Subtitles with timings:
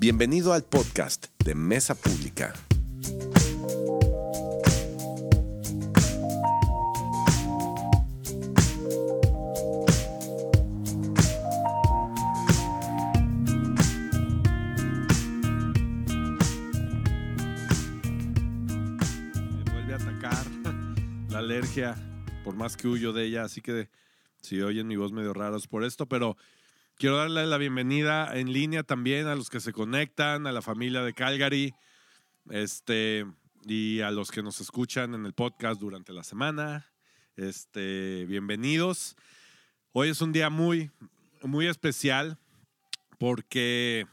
[0.00, 2.54] Bienvenido al podcast de Mesa Pública.
[19.52, 20.46] Me vuelve a atacar
[21.28, 21.96] la alergia,
[22.44, 23.88] por más que huyo de ella, así que
[24.40, 26.36] si oyen mi voz medio rara es por esto, pero
[26.98, 31.02] quiero darle la bienvenida en línea también a los que se conectan, a la familia
[31.02, 31.74] de Calgary,
[32.50, 33.24] este,
[33.64, 36.90] y a los que nos escuchan en el podcast durante la semana.
[37.36, 39.16] Este, bienvenidos.
[39.92, 40.90] Hoy es un día muy,
[41.42, 42.36] muy especial
[43.18, 44.06] porque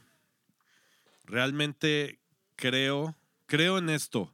[1.24, 2.20] realmente
[2.54, 4.32] creo, creo en esto.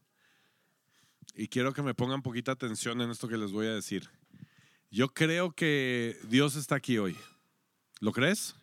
[1.34, 4.10] Y quiero que me pongan poquita atención en esto que les voy a decir.
[4.90, 7.16] Yo creo que Dios está aquí hoy.
[8.02, 8.56] ¿Lo crees?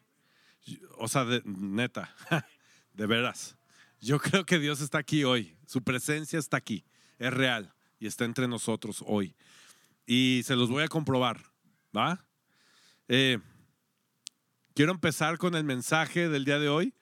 [0.98, 2.14] O sea, de- neta,
[2.94, 3.56] de veras.
[4.02, 5.56] Yo creo que Dios está aquí hoy.
[5.66, 6.84] Su presencia está aquí.
[7.18, 9.38] Es real y está entre nosotros hoy.
[10.06, 11.42] Y se los voy a comprobar.
[11.96, 12.26] ¿Va?
[13.08, 13.40] Eh,
[14.74, 16.94] quiero empezar con el mensaje del día de hoy.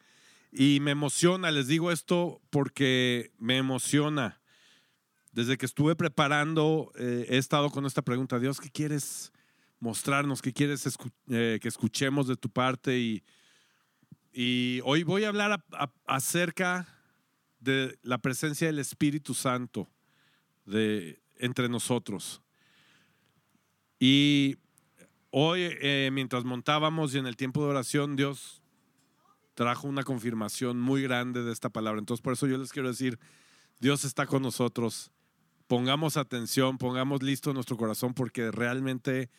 [0.51, 4.39] Y me emociona, les digo esto porque me emociona.
[5.31, 9.31] Desde que estuve preparando, eh, he estado con esta pregunta, Dios, ¿qué quieres
[9.79, 10.41] mostrarnos?
[10.41, 10.85] ¿Qué quieres
[11.29, 12.97] eh, que escuchemos de tu parte?
[12.97, 13.23] Y,
[14.33, 15.63] y hoy voy a hablar
[16.05, 16.87] acerca
[17.59, 19.89] de la presencia del Espíritu Santo
[20.65, 22.41] de, entre nosotros.
[23.99, 24.57] Y
[25.31, 28.61] hoy, eh, mientras montábamos y en el tiempo de oración, Dios
[29.55, 31.99] trajo una confirmación muy grande de esta palabra.
[31.99, 33.17] Entonces, por eso yo les quiero decir,
[33.79, 35.11] Dios está con nosotros.
[35.65, 39.29] Pongamos atención, pongamos listo nuestro corazón porque realmente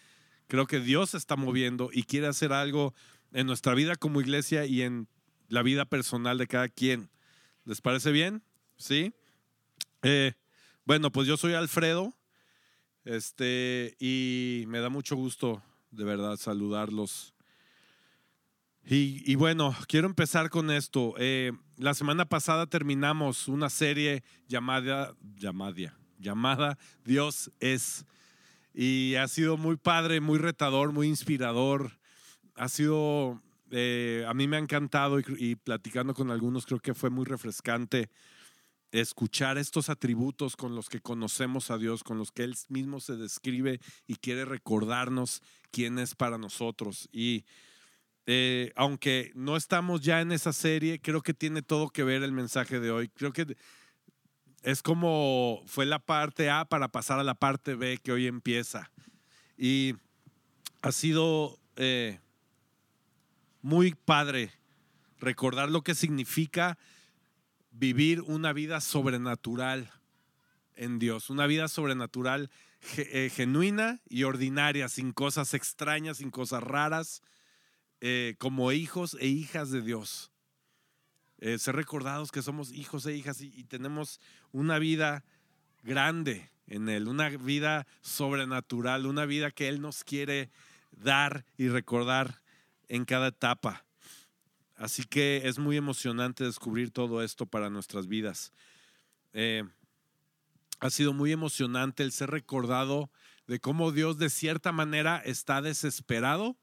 [0.49, 2.95] creo que Dios está moviendo y quiere hacer algo
[3.33, 5.07] en nuestra vida como iglesia y en
[5.49, 7.11] la vida personal de cada quien.
[7.65, 8.43] ¿Les parece bien?
[8.77, 9.13] ¿Sí?
[10.03, 10.33] Eh,
[10.85, 12.15] bueno, pues yo soy Alfredo
[13.05, 17.35] este, y me da mucho gusto de verdad saludarlos.
[18.85, 21.15] Y, y bueno, quiero empezar con esto.
[21.19, 28.07] Eh, la semana pasada terminamos una serie llamada, llamada, llamada Dios es.
[28.81, 31.99] Y ha sido muy padre, muy retador, muy inspirador.
[32.55, 36.95] Ha sido, eh, a mí me ha encantado y, y platicando con algunos creo que
[36.95, 38.09] fue muy refrescante
[38.93, 43.17] escuchar estos atributos con los que conocemos a Dios, con los que Él mismo se
[43.17, 47.09] describe y quiere recordarnos quién es para nosotros.
[47.11, 47.47] Y
[48.27, 52.31] eh, aunque no estamos ya en esa serie, creo que tiene todo que ver el
[52.31, 53.09] mensaje de hoy.
[53.09, 53.57] Creo que
[54.63, 58.91] es como fue la parte A para pasar a la parte B que hoy empieza.
[59.57, 59.95] Y
[60.83, 62.21] ha sido eh,
[63.63, 64.53] muy padre
[65.19, 66.79] recordar lo que significa
[67.71, 69.91] vivir una vida sobrenatural
[70.75, 72.51] en Dios, una vida sobrenatural
[72.97, 77.23] eh, genuina y ordinaria, sin cosas extrañas, sin cosas raras,
[78.01, 80.31] eh, como hijos e hijas de Dios.
[81.41, 85.25] Eh, ser recordados que somos hijos e hijas y, tenemos una vida
[85.85, 90.51] grande en Él, una vida sobrenatural, una vida que Él nos quiere
[90.91, 92.43] dar y recordar
[92.89, 93.85] en cada etapa.
[94.75, 98.53] Así que es muy emocionante descubrir todo esto para nuestras vidas.
[99.33, 99.63] Eh,
[100.81, 103.11] ha sido muy emocionante el ser recordado
[103.47, 106.57] de cómo Dios de cierta manera está desesperado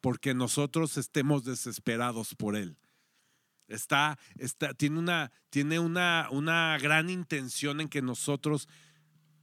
[0.00, 2.76] porque nosotros estemos desesperados por Él.
[3.70, 8.68] Está, está, tiene una, tiene una, una gran intención en que nosotros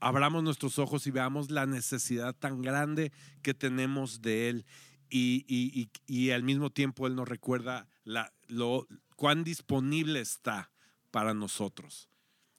[0.01, 4.65] abramos nuestros ojos y veamos la necesidad tan grande que tenemos de Él.
[5.09, 10.71] Y, y, y, al mismo tiempo Él nos recuerda la, lo, cuán disponible está
[11.09, 12.09] para nosotros,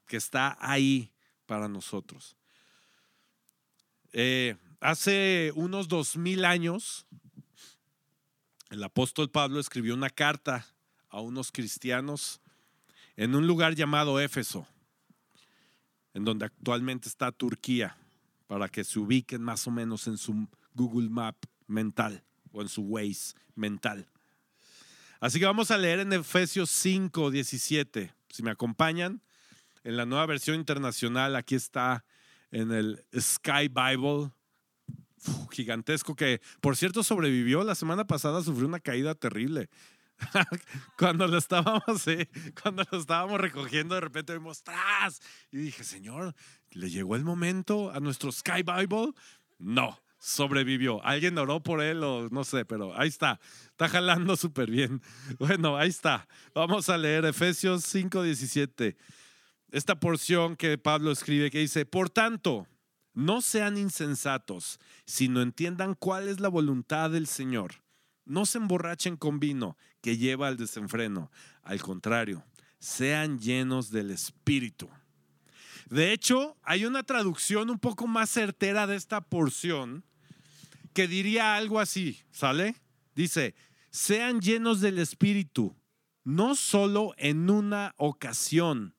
[0.07, 1.13] que está ahí
[1.45, 2.39] para nosotros.
[4.15, 7.07] Eh, hace unos dos mil años,
[8.71, 10.67] el apóstol Pablo escribió una carta
[11.11, 12.41] a unos cristianos
[13.17, 14.67] en un lugar llamado Éfeso,
[16.15, 17.97] en donde actualmente está Turquía,
[18.47, 22.23] para que se ubiquen más o menos en su Google Map mental
[22.53, 24.09] o en su Waze mental.
[25.21, 28.15] Así que vamos a leer en Efesios 5, 17.
[28.31, 29.21] Si me acompañan,
[29.85, 32.05] en la nueva versión internacional, aquí está
[32.51, 34.31] en el Sky Bible,
[35.51, 37.65] gigantesco, que por cierto sobrevivió.
[37.65, 39.69] La semana pasada sufrió una caída terrible.
[40.99, 42.29] cuando lo estábamos, sí,
[42.61, 45.21] cuando lo estábamos recogiendo, de repente vimos ¡tras!
[45.51, 46.35] Y dije, Señor,
[46.71, 49.13] ¿le llegó el momento a nuestro Sky Bible?
[49.59, 51.05] No, sobrevivió.
[51.05, 53.41] Alguien oró por él o no sé, pero ahí está.
[53.71, 55.01] Está jalando súper bien.
[55.39, 56.29] Bueno, ahí está.
[56.55, 58.97] Vamos a leer Efesios 5:17.
[59.71, 62.67] Esta porción que Pablo escribe que dice, por tanto,
[63.13, 67.83] no sean insensatos, sino entiendan cuál es la voluntad del Señor.
[68.29, 71.33] No se emborrachen con vino que lleva al desenfreno.
[71.63, 72.45] Al contrario,
[72.79, 74.89] sean llenos del Espíritu.
[75.89, 80.05] De hecho, hay una traducción un poco más certera de esta porción
[80.93, 82.77] que diría algo así, ¿sale?
[83.15, 83.55] Dice,
[83.91, 85.75] sean llenos del Espíritu,
[86.25, 88.95] no solo en una ocasión,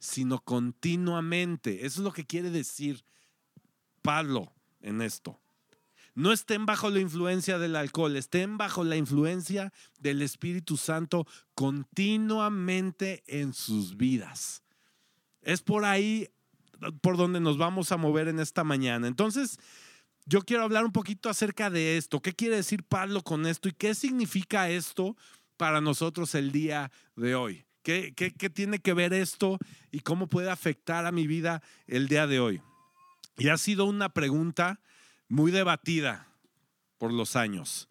[0.00, 1.86] sino continuamente.
[1.86, 3.04] Eso es lo que quiere decir
[4.02, 5.41] Pablo en esto.
[6.14, 13.22] No estén bajo la influencia del alcohol, estén bajo la influencia del Espíritu Santo continuamente
[13.26, 14.62] en sus vidas.
[15.40, 16.28] Es por ahí
[17.00, 19.06] por donde nos vamos a mover en esta mañana.
[19.06, 19.58] Entonces,
[20.26, 22.20] yo quiero hablar un poquito acerca de esto.
[22.20, 25.16] ¿Qué quiere decir Pablo con esto y qué significa esto
[25.56, 27.64] para nosotros el día de hoy?
[27.82, 29.58] ¿Qué, qué, qué tiene que ver esto
[29.90, 32.62] y cómo puede afectar a mi vida el día de hoy?
[33.38, 34.80] Y ha sido una pregunta
[35.32, 36.28] muy debatida
[36.98, 37.88] por los años.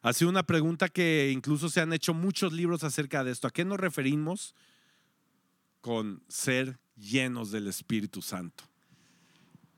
[0.00, 3.48] Ha sido una pregunta que incluso se han hecho muchos libros acerca de esto.
[3.48, 4.54] ¿A qué nos referimos
[5.80, 8.62] con ser llenos del Espíritu Santo?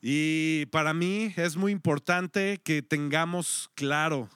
[0.02, 4.28] Y para mí es muy importante que tengamos claro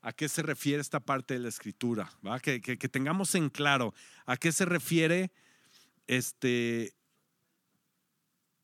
[0.00, 2.10] a qué se refiere esta parte de la escritura,
[2.42, 3.92] Que, que, tengamos en claro
[4.24, 5.30] a qué se refiere
[6.06, 6.94] este,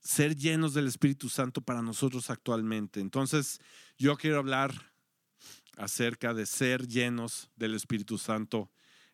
[0.03, 3.01] ser llenos del Espíritu Santo para nosotros actualmente.
[3.01, 3.61] Entonces,
[3.97, 4.93] yo quiero hablar
[5.77, 8.71] acerca de ser llenos del Espíritu Santo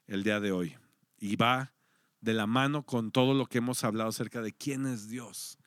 [0.06, 0.76] el día de hoy.
[1.18, 1.74] Y va
[2.20, 5.58] de la mano con todo lo que hemos hablado acerca de quién es Dios,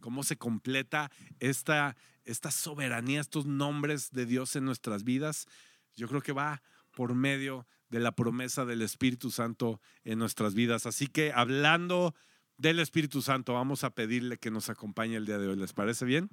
[0.00, 5.46] cómo se completa esta, esta soberanía, estos nombres de Dios en nuestras vidas.
[5.94, 10.86] Yo creo que va por medio de la promesa del Espíritu Santo en nuestras vidas.
[10.86, 12.14] Así que hablando
[12.60, 13.54] del Espíritu Santo.
[13.54, 15.56] Vamos a pedirle que nos acompañe el día de hoy.
[15.56, 16.30] ¿Les parece bien?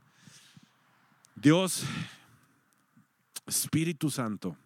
[1.36, 1.84] Dios,
[3.46, 4.58] Espíritu Santo,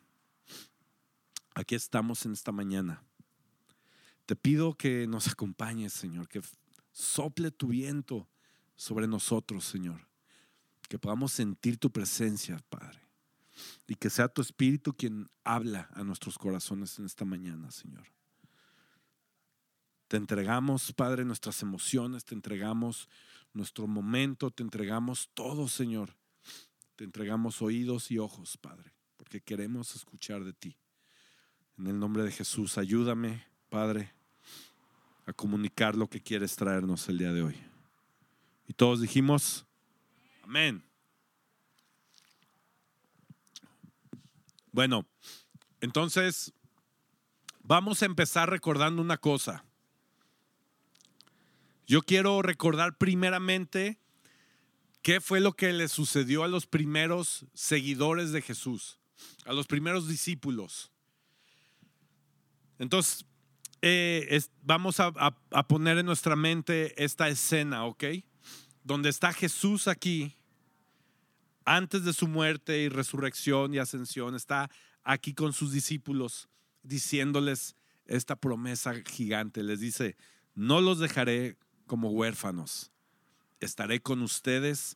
[1.54, 3.04] aquí estamos en esta mañana.
[4.26, 6.42] Te pido que nos acompañes, Señor, que
[6.92, 8.28] sople tu viento
[8.76, 10.08] sobre nosotros, Señor.
[10.90, 13.00] Que podamos sentir tu presencia, Padre.
[13.88, 18.08] Y que sea tu Espíritu quien habla a nuestros corazones en esta mañana, Señor.
[20.12, 23.08] Te entregamos, Padre, nuestras emociones, te entregamos
[23.54, 26.18] nuestro momento, te entregamos todo, Señor.
[26.98, 30.76] Te entregamos oídos y ojos, Padre, porque queremos escuchar de ti.
[31.78, 34.12] En el nombre de Jesús, ayúdame, Padre,
[35.28, 37.56] a comunicar lo que quieres traernos el día de hoy.
[38.68, 39.66] Y todos dijimos,
[40.44, 40.84] amén.
[44.74, 45.06] Bueno,
[45.80, 46.52] entonces
[47.64, 49.64] vamos a empezar recordando una cosa.
[51.92, 54.00] Yo quiero recordar primeramente
[55.02, 58.98] qué fue lo que le sucedió a los primeros seguidores de Jesús,
[59.44, 60.90] a los primeros discípulos.
[62.80, 63.26] Entonces,
[63.82, 65.12] eh, vamos a,
[65.52, 68.06] a poner en nuestra mente esta escena, ¿ok?
[68.86, 70.38] Donde está Jesús aquí,
[71.66, 74.72] antes de su muerte y resurrección y ascensión, está
[75.04, 76.48] aquí con sus discípulos
[76.84, 79.62] diciéndoles esta promesa gigante.
[79.62, 80.16] Les dice,
[80.56, 81.58] no los dejaré
[81.92, 82.90] como huérfanos.
[83.60, 84.96] Estaré con ustedes,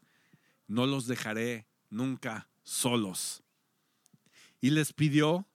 [0.65, 3.43] no los dejaré nunca solos.
[4.61, 5.45] Y les pidió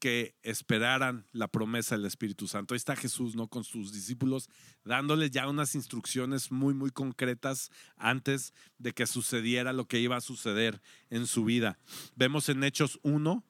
[0.00, 2.74] que esperaran la promesa del Espíritu Santo.
[2.74, 3.46] Ahí está Jesús, ¿no?
[3.46, 4.48] Con sus discípulos,
[4.84, 10.20] dándoles ya unas instrucciones muy, muy concretas antes de que sucediera lo que iba a
[10.20, 11.78] suceder en su vida.
[12.16, 13.44] Vemos en Hechos 1,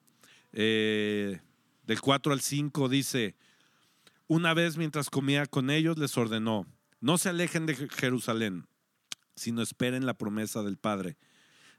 [0.53, 1.41] eh,
[1.87, 3.35] del 4 al 5, dice,
[4.27, 6.67] una vez mientras comía con ellos, les ordenó,
[7.01, 8.67] no se alejen de Jerusalén,
[9.35, 11.17] sino esperen la promesa del Padre,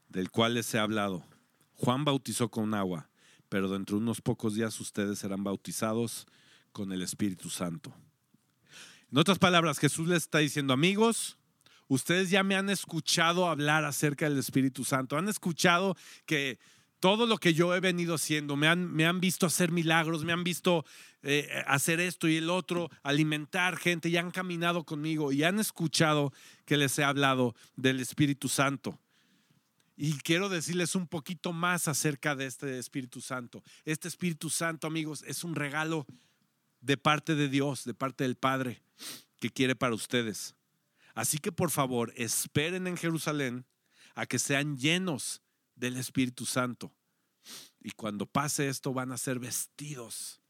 [0.09, 1.25] del cual les he hablado.
[1.73, 3.09] Juan bautizó con agua,
[3.49, 6.27] pero dentro de unos pocos días ustedes serán bautizados
[6.71, 7.93] con el Espíritu Santo.
[9.11, 11.37] En otras palabras, Jesús les está diciendo, amigos,
[11.87, 16.59] ustedes ya me han escuchado hablar acerca del Espíritu Santo, han escuchado que
[17.03, 20.31] todo lo que yo he venido haciendo, me han, me han visto hacer milagros, me
[20.31, 20.85] han visto
[21.21, 26.31] eh, hacer esto y el otro, alimentar gente, y han caminado conmigo y han escuchado
[26.63, 28.97] que les he hablado del Espíritu Santo.
[29.97, 33.61] Y quiero decirles un poquito más acerca de este Espíritu Santo.
[33.83, 36.05] Este Espíritu Santo, amigos, es un regalo
[36.79, 38.81] de parte de Dios, de parte del Padre,
[39.41, 40.55] que quiere para ustedes.
[41.15, 43.65] Así que por favor, esperen en Jerusalén
[44.15, 45.41] a que sean llenos
[45.75, 46.93] del Espíritu Santo.
[47.81, 50.41] Y cuando pase esto van a ser vestidos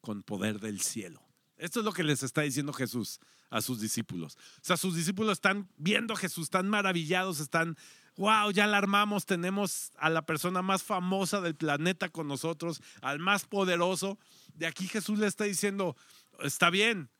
[0.00, 1.26] con poder del cielo.
[1.56, 3.18] Esto es lo que les está diciendo Jesús
[3.50, 4.36] a sus discípulos.
[4.36, 7.76] O sea, sus discípulos están viendo a Jesús, están maravillados, están,
[8.16, 13.18] wow, ya la armamos, tenemos a la persona más famosa del planeta con nosotros, al
[13.18, 14.18] más poderoso.
[14.54, 15.96] De aquí Jesús le está diciendo,
[16.40, 17.10] está bien,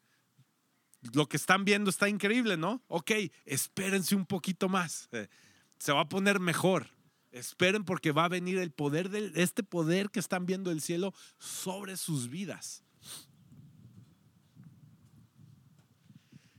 [1.12, 2.82] lo que están viendo está increíble, ¿no?
[2.88, 3.12] Ok,
[3.44, 5.28] espérense un poquito más, eh,
[5.78, 6.95] se va a poner mejor.
[7.36, 11.12] Esperen porque va a venir el poder de este poder que están viendo del cielo
[11.38, 12.82] sobre sus vidas.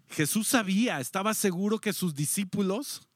[0.08, 3.08] Jesús sabía, estaba seguro que sus discípulos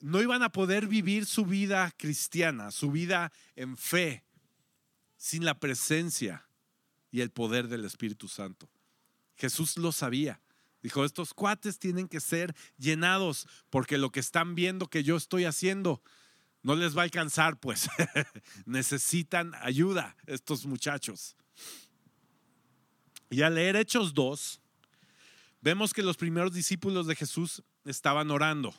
[0.00, 4.24] no iban a poder vivir su vida cristiana, su vida en fe,
[5.18, 6.48] sin la presencia
[7.10, 8.70] y el poder del Espíritu Santo.
[9.36, 10.40] Jesús lo sabía.
[10.82, 15.44] Dijo, estos cuates tienen que ser llenados porque lo que están viendo que yo estoy
[15.44, 16.02] haciendo
[16.62, 17.88] no les va a alcanzar, pues
[18.66, 21.36] necesitan ayuda estos muchachos.
[23.30, 24.60] Y al leer Hechos 2,
[25.60, 28.74] vemos que los primeros discípulos de Jesús estaban orando.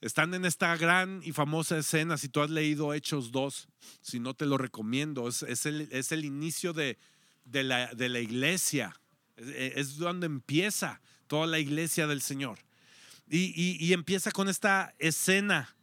[0.00, 3.68] Están en esta gran y famosa escena, si tú has leído Hechos 2,
[4.00, 6.98] si no te lo recomiendo, es, el, inicio de,
[7.44, 8.94] la, de, la, iglesia,
[9.36, 12.60] es, donde empieza toda la iglesia del Señor.
[13.28, 15.74] y empieza con esta escena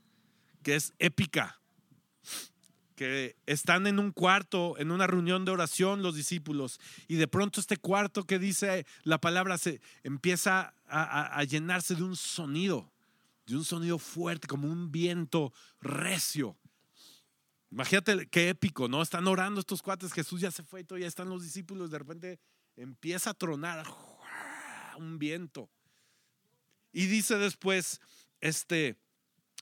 [0.65, 1.61] que es épica
[2.95, 7.59] que están en un cuarto, en una reunión de oración los discípulos, y de pronto
[7.59, 12.91] este cuarto que dice la palabra se empieza a, llenarse de un sonido,
[13.45, 16.57] de un sonido fuerte, como un viento recio.
[17.69, 19.03] Imagínate qué épico, ¿no?
[19.03, 21.99] Están orando estos cuates, Jesús ya se fue y todo, ya están los discípulos, de
[21.99, 22.39] repente
[22.75, 23.85] empieza a tronar
[24.97, 25.69] un viento.
[26.91, 27.99] Y dice después,
[28.39, 28.97] este,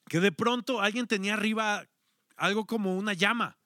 [0.08, 1.88] que de pronto alguien tenía arriba
[2.36, 3.58] algo como una llama.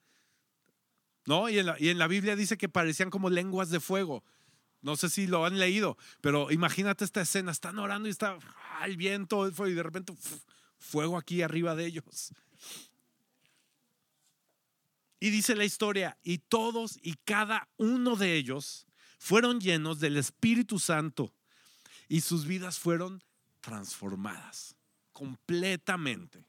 [1.26, 1.50] ¿No?
[1.50, 4.24] Y en, la, Biblia dice que parecían como lenguas de fuego.
[4.82, 7.52] No sé si lo han leído, pero imagínate esta escena.
[7.52, 8.38] Están orando y está
[8.86, 10.14] el viento, el fuego, y de repente
[10.80, 12.34] fuego aquí arriba de ellos.
[15.20, 18.86] Y dice la historia, y todos y cada uno de ellos
[19.20, 21.34] fueron llenos del Espíritu Santo
[22.08, 23.24] y sus vidas fueron
[23.60, 24.77] transformadas
[25.18, 26.46] completamente.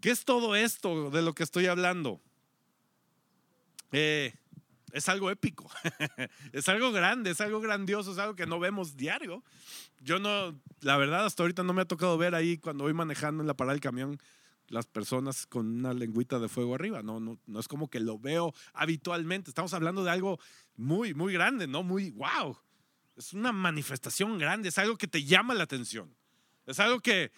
[0.00, 2.20] ¿Qué es todo esto de lo que estoy hablando?
[3.92, 4.34] Eh,
[4.90, 5.70] es algo épico,
[6.52, 9.44] es algo grande, es algo grandioso, es algo que no vemos diario.
[10.00, 13.44] Yo no, la verdad, hasta ahorita no me ha tocado ver ahí cuando voy manejando
[13.44, 14.18] en la parada del camión
[14.66, 17.04] las personas con una lengüita de fuego arriba.
[17.04, 19.50] No, no, no es como que lo veo habitualmente.
[19.50, 20.40] Estamos hablando de algo
[20.74, 21.84] muy, muy grande, ¿no?
[21.84, 22.58] Muy, wow.
[23.16, 26.12] Es una manifestación grande, es algo que te llama la atención.
[26.66, 27.32] Es algo que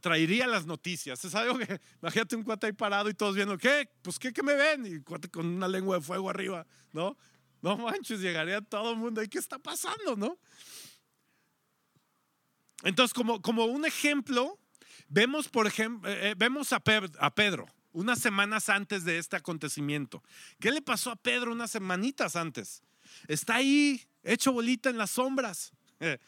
[0.00, 1.24] traería las noticias.
[1.24, 3.88] Es algo que, imagínate un cuate ahí parado y todos viendo, ¿qué?
[4.02, 4.86] Pues ¿qué, qué me ven?
[4.86, 7.16] Y cuate con una lengua de fuego arriba, ¿no?
[7.60, 10.38] No manches, llegaría todo el mundo, ¿y qué está pasando, no?
[12.82, 14.58] Entonces, como, como un ejemplo,
[15.08, 16.82] vemos, por ejemplo, eh, eh, vemos a,
[17.18, 20.22] a Pedro unas semanas antes de este acontecimiento.
[20.58, 22.82] ¿Qué le pasó a Pedro unas semanitas antes?
[23.28, 25.72] Está ahí, hecho bolita en las sombras.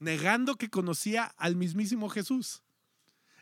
[0.00, 2.62] negando que conocía al mismísimo Jesús.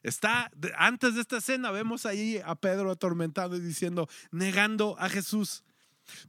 [0.03, 5.65] Está, antes de esta escena, vemos ahí a Pedro atormentado y diciendo, negando a Jesús.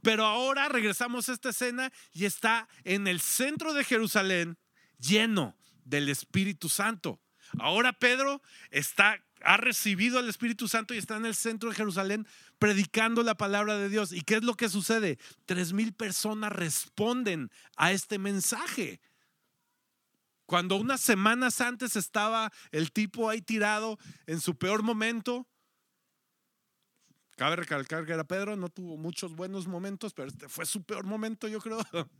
[0.02, 4.58] Pero ahora regresamos a esta escena y está en el centro de Jerusalén
[4.98, 7.20] lleno del Espíritu Santo.
[7.58, 12.26] Ahora Pedro está, ha recibido el Espíritu Santo y está en el centro de Jerusalén
[12.58, 14.12] predicando la palabra de Dios.
[14.12, 15.18] ¿Y qué es lo que sucede?
[15.46, 19.00] Tres mil personas responden a este mensaje.
[20.48, 25.46] Cuando unas semanas antes estaba el tipo ahí tirado en su peor momento,
[27.36, 31.04] cabe recalcar que era Pedro, no tuvo muchos buenos momentos, pero este fue su peor
[31.04, 31.78] momento, yo creo.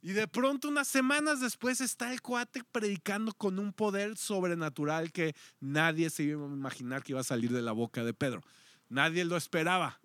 [0.00, 5.34] Y de pronto, unas semanas después, está el cuate predicando con un poder sobrenatural que
[5.60, 8.40] nadie se iba a imaginar que iba a salir de la boca de Pedro.
[8.88, 10.00] Nadie lo esperaba.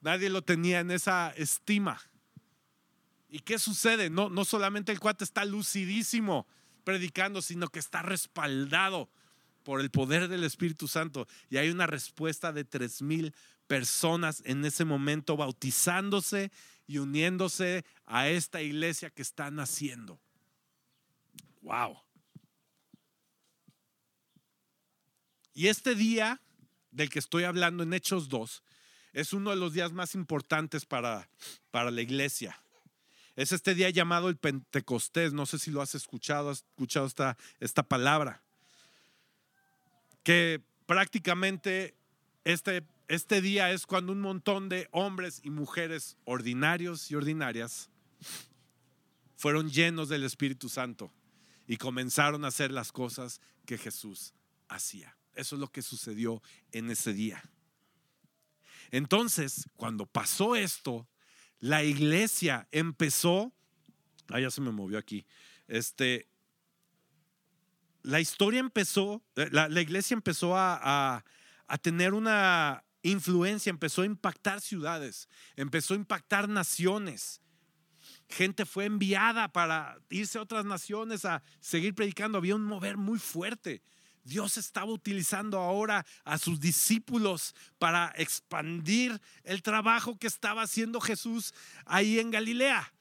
[0.00, 2.00] Nadie lo tenía en esa estima.
[3.30, 4.10] ¿Y qué sucede?
[4.10, 6.46] No, no solamente el cuate está lucidísimo
[6.84, 9.08] predicando, sino que está respaldado
[9.62, 11.28] por el poder del Espíritu Santo.
[11.48, 13.34] Y hay una respuesta de tres mil
[13.68, 16.50] personas en ese momento bautizándose
[16.88, 20.20] y uniéndose a esta iglesia que están haciendo.
[21.62, 22.00] Wow.
[25.54, 26.40] Y este día
[26.90, 28.64] del que estoy hablando en Hechos 2
[29.12, 31.28] es uno de los días más importantes para,
[31.70, 32.60] para la iglesia.
[33.40, 35.32] Es este día llamado el Pentecostés.
[35.32, 38.42] No sé si lo has escuchado, has escuchado esta, esta palabra.
[40.22, 41.94] que prácticamente
[42.44, 47.88] este, este día es cuando un montón de hombres y mujeres ordinarios y ordinarias
[49.38, 51.10] fueron llenos del Espíritu Santo
[51.66, 54.34] y comenzaron a hacer las cosas que Jesús
[54.68, 55.16] hacía.
[55.34, 56.42] Eso es lo que sucedió
[56.72, 57.42] en ese día.
[58.90, 61.08] Entonces, cuando pasó esto,
[61.60, 63.52] la iglesia empezó,
[64.28, 65.26] ah, ya se me movió aquí,
[65.68, 66.28] este,
[68.02, 71.24] la historia empezó, la, iglesia empezó a,
[71.66, 77.40] a tener una influencia, empezó a impactar ciudades, empezó a impactar naciones.
[78.28, 82.38] Gente fue enviada para irse a otras naciones a seguir predicando.
[82.38, 83.82] Había un mover muy fuerte.
[84.24, 91.54] Dios estaba utilizando ahora a sus discípulos para expandir el trabajo que estaba haciendo Jesús
[91.84, 92.92] ahí en Galilea.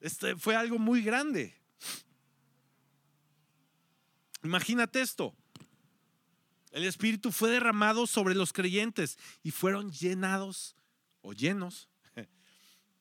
[0.00, 1.54] Este fue algo muy grande.
[4.42, 5.34] Imagínate esto.
[6.70, 10.76] El Espíritu fue derramado sobre los creyentes y fueron llenados
[11.22, 11.88] o llenos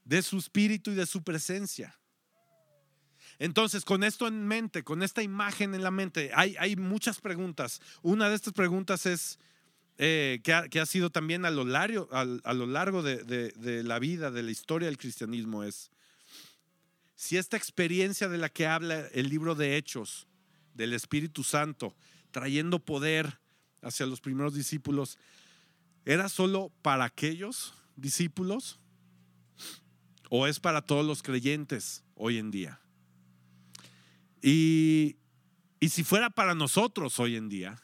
[0.05, 1.99] de su Espíritu y de su presencia.
[3.39, 7.81] Entonces, con esto en mente, con esta imagen en la mente, hay, muchas preguntas.
[8.01, 9.39] Una de estas preguntas es,
[9.97, 14.31] eh, que, ha, sido también a lo largo, a, lo largo de, de, la vida,
[14.31, 15.91] de la historia del cristianismo, es
[17.15, 20.27] si esta experiencia de la que habla el libro de Hechos,
[20.73, 21.95] del Espíritu Santo,
[22.31, 23.39] trayendo poder
[23.81, 25.17] hacia los primeros discípulos,
[26.03, 28.79] ¿era solo para aquellos discípulos
[30.29, 32.81] o es para todos los creyentes hoy en día?
[34.47, 35.17] Y,
[35.89, 37.81] si fuera para nosotros hoy en día,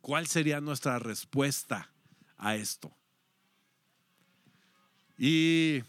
[0.00, 1.92] ¿cuál sería nuestra respuesta
[2.38, 2.96] a esto?
[5.18, 5.82] Y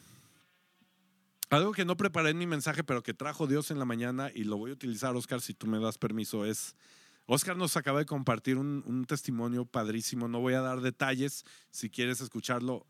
[1.49, 4.43] algo que no preparé en mi mensaje, pero que trajo Dios en la mañana y
[4.43, 6.75] lo voy a utilizar, Oscar, si tú me das permiso, es,
[7.25, 11.89] Oscar nos acaba de compartir un, un testimonio padrísimo, no voy a dar detalles, si
[11.89, 12.85] quieres escucharlo,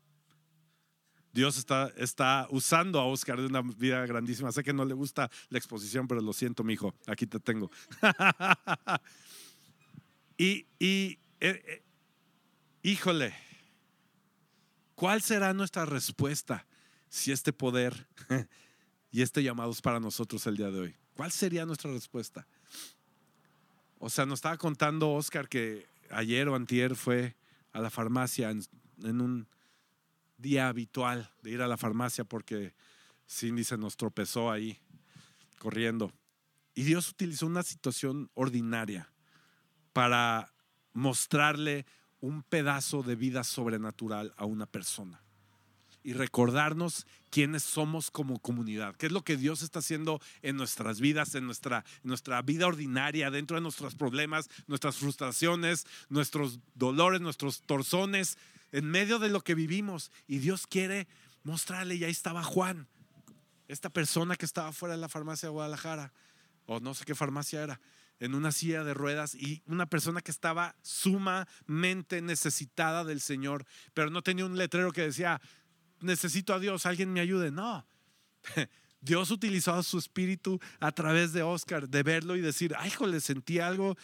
[1.32, 4.50] Dios está, está usando a Oscar de una vida grandísima.
[4.50, 6.94] Sé que no le gusta la exposición, pero lo siento, mi hijo.
[7.06, 7.70] Aquí te tengo.
[10.36, 11.82] y, y eh, eh,
[12.82, 13.34] híjole,
[14.94, 16.66] ¿cuál será nuestra respuesta
[17.08, 18.08] si este poder
[19.12, 20.96] y este llamado es para nosotros el día de hoy?
[21.14, 22.46] ¿Cuál sería nuestra respuesta?
[24.00, 27.36] O sea, nos estaba contando Oscar que ayer o antier fue
[27.72, 29.46] a la farmacia en un
[30.40, 32.74] día habitual de ir a la farmacia porque
[33.28, 34.80] Cindy se nos tropezó ahí
[35.58, 36.12] corriendo.
[36.74, 39.12] Y Dios utilizó una situación ordinaria
[39.92, 40.52] para
[40.92, 41.86] mostrarle
[42.20, 45.22] un pedazo de vida sobrenatural a una persona
[46.02, 51.00] y recordarnos quiénes somos como comunidad, qué es lo que Dios está haciendo en nuestras
[51.00, 57.20] vidas, en nuestra, en nuestra vida ordinaria, dentro de nuestros problemas, nuestras frustraciones, nuestros dolores,
[57.20, 58.38] nuestros torzones,
[58.72, 60.10] en medio de lo que vivimos.
[60.26, 61.06] Y Dios quiere
[61.42, 62.88] mostrarle, y ahí estaba Juan,
[63.68, 66.12] esta persona que estaba fuera de la farmacia de Guadalajara,
[66.66, 67.80] o no sé qué farmacia era,
[68.20, 74.10] en una silla de ruedas y una persona que estaba sumamente necesitada del Señor, pero
[74.10, 75.40] no tenía un letrero que decía,
[76.00, 77.50] necesito a Dios, alguien me ayude.
[77.50, 77.86] No.
[79.00, 83.58] Dios utilizó su espíritu a través de Oscar, de verlo y decir, ay, híjole, sentí
[83.58, 83.96] algo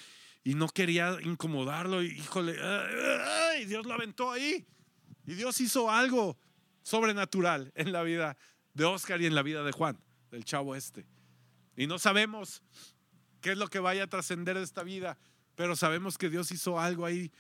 [0.43, 2.03] y no quería incomodarlo.
[2.03, 4.67] Y, híjole, ay, Dios lo aventó ahí.
[5.27, 6.39] Y Dios hizo algo
[6.83, 8.37] sobrenatural en la vida
[8.73, 9.99] de Oscar y en la vida de Juan,
[10.31, 11.07] del chavo este.
[11.77, 12.63] Y no sabemos
[13.41, 15.19] qué es lo que vaya a trascender de esta vida,
[15.57, 17.33] pero sabemos que Dios hizo algo ahí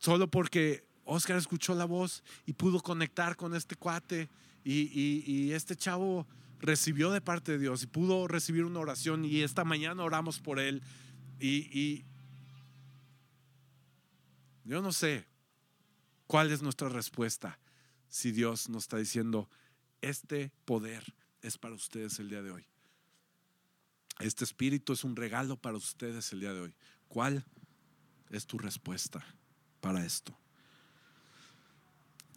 [0.00, 4.28] solo porque Oscar escuchó la voz y pudo conectar con este cuate
[4.64, 4.90] y,
[5.24, 6.26] y este chavo
[6.60, 10.58] recibió de parte de Dios y pudo recibir una oración y esta mañana oramos por
[10.58, 10.82] él
[11.38, 12.04] y,
[14.64, 15.26] yo no sé
[16.26, 17.60] cuál es nuestra respuesta
[18.08, 19.48] si Dios nos está diciendo,
[20.00, 22.66] este poder es para ustedes el día de hoy.
[24.18, 26.74] Este espíritu es un regalo para ustedes el día de hoy.
[27.06, 27.44] ¿Cuál
[28.30, 29.24] es tu respuesta
[29.80, 30.36] para esto?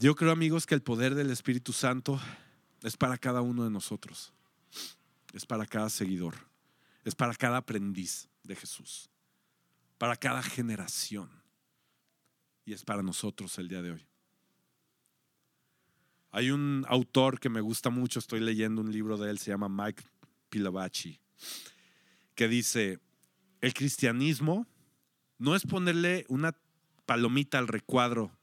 [0.01, 2.21] Yo creo, amigos, que el poder del Espíritu Santo
[2.83, 4.31] es para cada uno de nosotros.
[5.33, 6.35] Es para cada seguidor.
[7.03, 9.09] Es para cada aprendiz de Jesús.
[9.97, 11.29] Para cada generación
[12.63, 14.07] y es para nosotros el día de hoy.
[16.31, 19.67] Hay un autor que me gusta mucho, estoy leyendo un libro de él, se llama
[19.67, 20.03] Mike
[20.49, 21.19] Pilavachi,
[22.35, 22.99] que dice,
[23.59, 24.65] el cristianismo
[25.39, 26.55] no es ponerle una
[27.05, 28.38] palomita al recuadro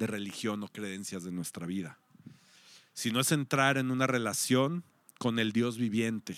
[0.00, 1.98] de religión o creencias de nuestra vida,
[2.94, 4.82] sino es entrar en una relación
[5.18, 6.36] con el Dios viviente.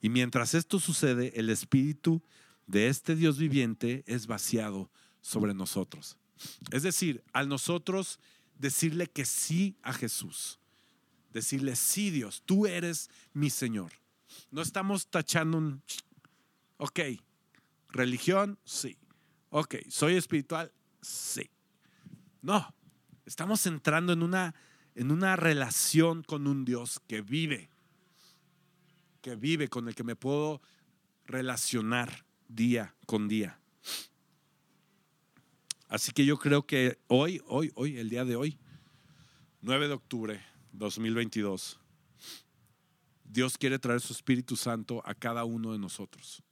[0.00, 2.22] Y mientras esto sucede, el Espíritu
[2.66, 6.16] de este Dios viviente es vaciado sobre nosotros.
[6.70, 8.18] Es decir, al nosotros
[8.58, 10.58] decirle que sí a Jesús,
[11.30, 13.92] decirle, sí Dios, tú eres mi Señor.
[14.50, 15.82] No estamos tachando un,
[16.78, 17.00] ok,
[17.90, 18.96] religión, sí.
[19.50, 21.50] Ok, soy espiritual, sí.
[22.42, 22.74] No,
[23.24, 24.54] estamos entrando en una,
[24.96, 27.70] en una relación con un Dios que vive,
[29.20, 30.60] que vive, con el que me puedo
[31.24, 33.60] relacionar día con día.
[35.88, 38.58] Así que yo creo que hoy, hoy, hoy, el día de hoy,
[39.60, 41.78] 9 de octubre 2022,
[43.24, 46.42] Dios quiere traer su Espíritu Santo a cada uno de nosotros.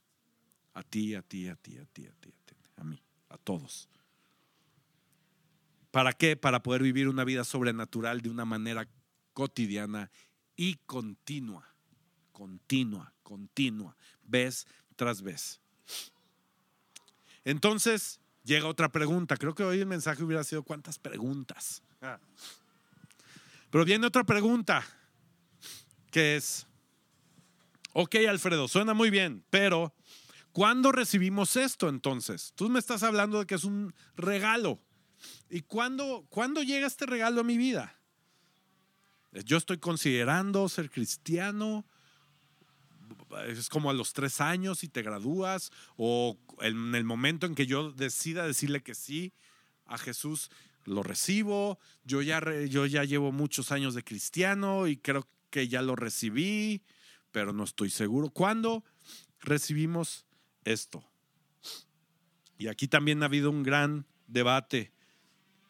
[0.73, 3.37] A ti, a ti, a ti, a ti, a ti, a ti, a mí, a
[3.37, 3.89] todos.
[5.91, 6.37] ¿Para qué?
[6.37, 8.87] Para poder vivir una vida sobrenatural de una manera
[9.33, 10.09] cotidiana
[10.55, 11.67] y continua,
[12.31, 15.59] continua, continua, vez tras vez.
[17.43, 19.35] Entonces llega otra pregunta.
[19.37, 21.83] Creo que hoy el mensaje hubiera sido cuántas preguntas.
[23.69, 24.83] Pero viene otra pregunta,
[26.11, 26.67] que es,
[27.93, 29.93] ok Alfredo, suena muy bien, pero
[30.51, 32.53] ¿cuándo recibimos esto entonces?
[32.55, 34.79] Tú me estás hablando de que es un regalo.
[35.49, 36.25] ¿Y cuándo,
[36.63, 37.95] llega este regalo a mi vida?
[39.45, 41.85] Yo estoy considerando ser cristiano,
[43.47, 47.65] es como a los tres años y te gradúas, o en el momento en que
[47.65, 49.33] yo decida decirle que sí
[49.85, 50.49] a Jesús,
[50.85, 55.81] lo recibo, yo ya, yo ya llevo muchos años de cristiano y creo que ya
[55.81, 56.81] lo recibí,
[57.31, 58.29] pero no estoy seguro.
[58.29, 58.83] ¿Cuándo
[59.39, 60.25] recibimos
[60.65, 61.03] esto?
[62.57, 64.91] Y aquí también ha habido un gran debate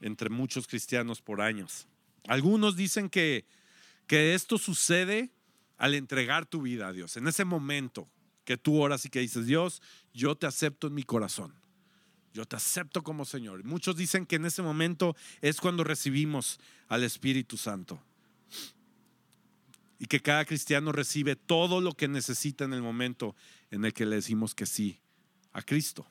[0.02, 1.88] entre muchos cristianos por años.
[2.28, 3.46] Algunos dicen que,
[4.08, 5.32] que esto sucede
[5.78, 8.08] al entregar tu vida a Dios, en ese momento
[8.46, 9.82] que tú oras y que dices, Dios,
[10.14, 11.54] yo te acepto en mi corazón.
[12.34, 13.64] Yo te acepto como Señor.
[13.64, 18.02] Muchos dicen que en ese momento es cuando recibimos al Espíritu Santo.
[20.00, 23.36] Y que cada cristiano recibe todo lo que necesita en el momento
[23.70, 25.00] en el que le decimos que sí
[25.52, 26.08] a Cristo.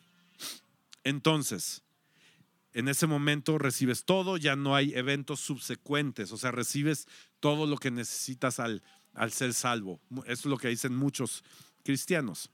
[1.03, 1.83] Entonces,
[2.72, 7.09] en ese momento recibes todo, ya no hay eventos subsecuentes, o sea, recibes
[7.40, 8.83] todo lo que necesitas al
[9.14, 10.00] al ser salvo.
[10.24, 11.44] Eso es lo que dicen muchos
[11.85, 12.50] cristianos.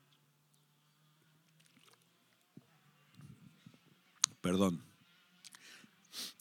[4.40, 4.83] Perdón.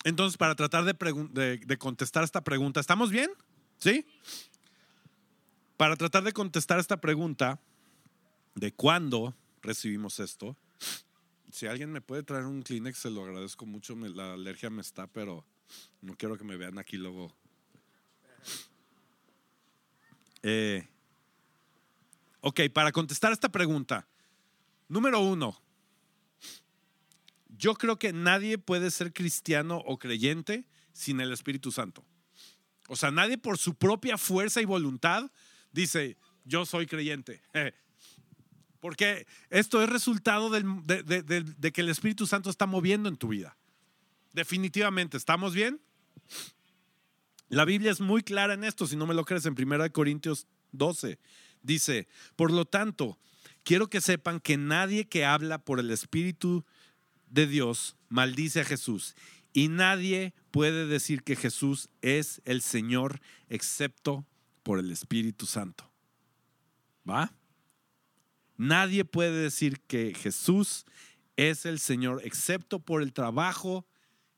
[0.03, 3.31] Entonces, para tratar de, de, contestar esta pregunta, ¿estamos bien?
[3.77, 4.05] ¿Sí?
[5.77, 7.59] Para tratar de contestar esta pregunta
[8.53, 10.55] de cuándo recibimos esto,
[11.55, 13.95] si alguien me puede traer un Kleenex, se lo agradezco mucho.
[13.95, 15.45] la alergia me está, pero
[16.01, 17.33] no quiero que me vean aquí luego
[20.43, 20.85] eh,
[22.41, 24.05] ok, para contestar esta pregunta,
[24.89, 25.57] número uno,
[27.47, 32.03] yo creo que nadie puede ser cristiano o creyente sin el Espíritu Santo.
[32.89, 35.31] O sea, nadie por su propia fuerza y voluntad
[35.71, 37.41] dice, yo soy creyente.
[38.85, 40.61] Porque esto es resultado de,
[41.57, 43.57] de, que el Espíritu Santo está moviendo en tu vida.
[44.31, 45.81] Definitivamente, ¿estamos bien?
[47.49, 50.45] La Biblia es muy clara en esto, si no me lo crees, en 1 Corintios
[50.73, 51.17] 12.
[51.63, 53.17] Dice, por lo tanto,
[53.63, 56.63] quiero que sepan que nadie que habla por el Espíritu
[57.25, 59.15] de Dios maldice a Jesús.
[59.51, 63.19] Y nadie puede decir que Jesús es el Señor
[63.49, 64.27] excepto
[64.61, 65.91] por el Espíritu Santo.
[67.09, 67.33] ¿Va?
[68.57, 70.85] Nadie puede decir que Jesús
[71.35, 73.85] es el Señor excepto por el trabajo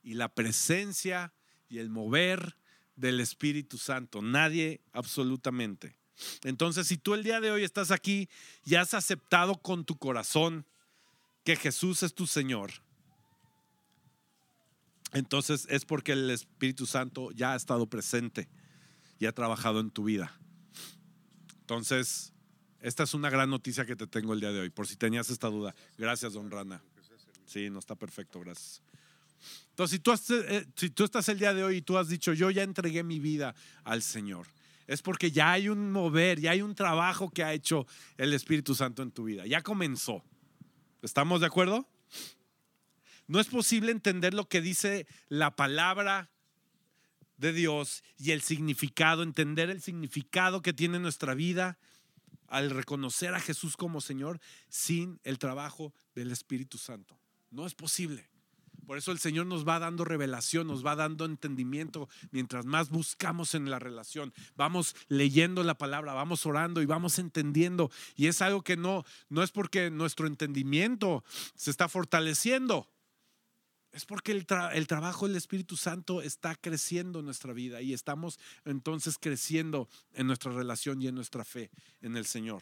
[0.02, 1.34] y la presencia
[1.70, 2.58] y el mover
[2.96, 4.22] del Espíritu Santo.
[4.22, 5.96] Nadie absolutamente.
[6.44, 8.28] Entonces, si tú el día de hoy estás aquí
[8.66, 10.66] y has aceptado con tu corazón
[11.44, 12.72] que Jesús es tu Señor,
[15.14, 18.50] entonces es porque el Espíritu Santo ya ha estado presente
[19.20, 20.40] y ha trabajado en tu vida.
[21.62, 22.34] Entonces,
[22.88, 25.30] esta es una gran noticia que te tengo el día de hoy, por si tenías
[25.30, 25.76] esta duda.
[25.98, 26.82] Gracias, don Rana.
[27.46, 28.82] Sí, no está perfecto, gracias.
[29.72, 32.32] Entonces, si tú, eh, si tú estás el día de hoy y tú has dicho,
[32.32, 34.48] yo ya entregué mi vida al Señor,
[34.88, 38.74] es porque ya hay un mover, ya hay un trabajo que ha hecho el Espíritu
[38.74, 39.46] Santo en tu vida.
[39.46, 40.24] Ya comenzó.
[41.02, 41.90] ¿Estamos de acuerdo?
[43.28, 46.30] No es posible entender lo que dice la palabra
[47.36, 51.78] de Dios y el significado, entender el significado que tiene nuestra vida
[52.48, 57.20] al reconocer a Jesús como Señor sin el trabajo del Espíritu Santo.
[57.52, 58.30] No es posible.
[58.88, 63.54] Por eso el Señor nos va dando revelación, nos va dando entendimiento mientras más buscamos
[63.54, 64.34] en la relación.
[64.56, 67.92] Vamos leyendo la palabra, vamos orando y vamos entendiendo.
[68.16, 72.88] Y es algo que no, no es porque nuestro entendimiento se está fortaleciendo.
[73.98, 78.40] Es porque el, el, trabajo del Espíritu Santo está creciendo en nuestra vida y estamos
[78.64, 81.72] entonces creciendo en nuestra relación y en nuestra fe
[82.04, 82.62] en el Señor.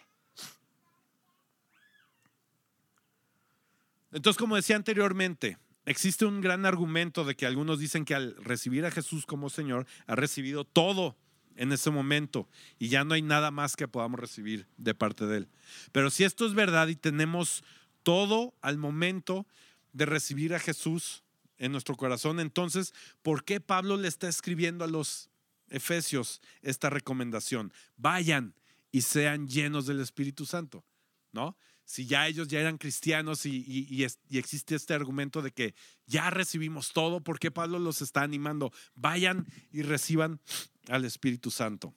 [4.13, 8.85] Entonces, como decía anteriormente, existe un gran argumento de que algunos dicen que al recibir
[8.85, 11.17] a Jesús como Señor, ha recibido todo
[11.57, 12.47] en ese momento
[12.79, 15.49] y ya no hay nada más que podamos recibir de parte de Él.
[15.91, 17.61] Pero si esto es verdad y tenemos
[18.03, 19.45] todo al momento
[19.91, 21.24] de recibir a Jesús
[21.57, 25.29] en nuestro corazón, entonces, ¿por qué Pablo le está escribiendo a los
[25.69, 27.73] Efesios esta recomendación?
[27.97, 28.55] Vayan
[28.91, 30.83] y sean llenos del Espíritu Santo,
[31.31, 31.57] ¿no?
[31.85, 35.75] si ya ellos ya eran cristianos y, existe este argumento de que
[36.07, 38.73] ya recibimos todo, ¿por qué Pablo los está animando?
[38.95, 40.41] Vayan y reciban
[40.89, 41.93] al Espíritu Santo.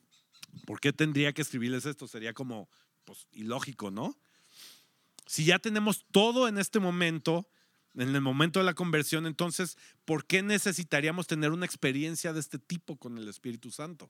[0.66, 2.06] ¿Por qué tendría que escribirles esto?
[2.06, 2.68] Sería como
[3.04, 4.16] pues, ilógico, ¿no?
[5.26, 7.48] Si ya tenemos todo en este momento,
[7.98, 12.58] en el momento de la conversión, entonces, ¿por qué necesitaríamos tener una experiencia de este
[12.58, 14.08] tipo con el Espíritu Santo?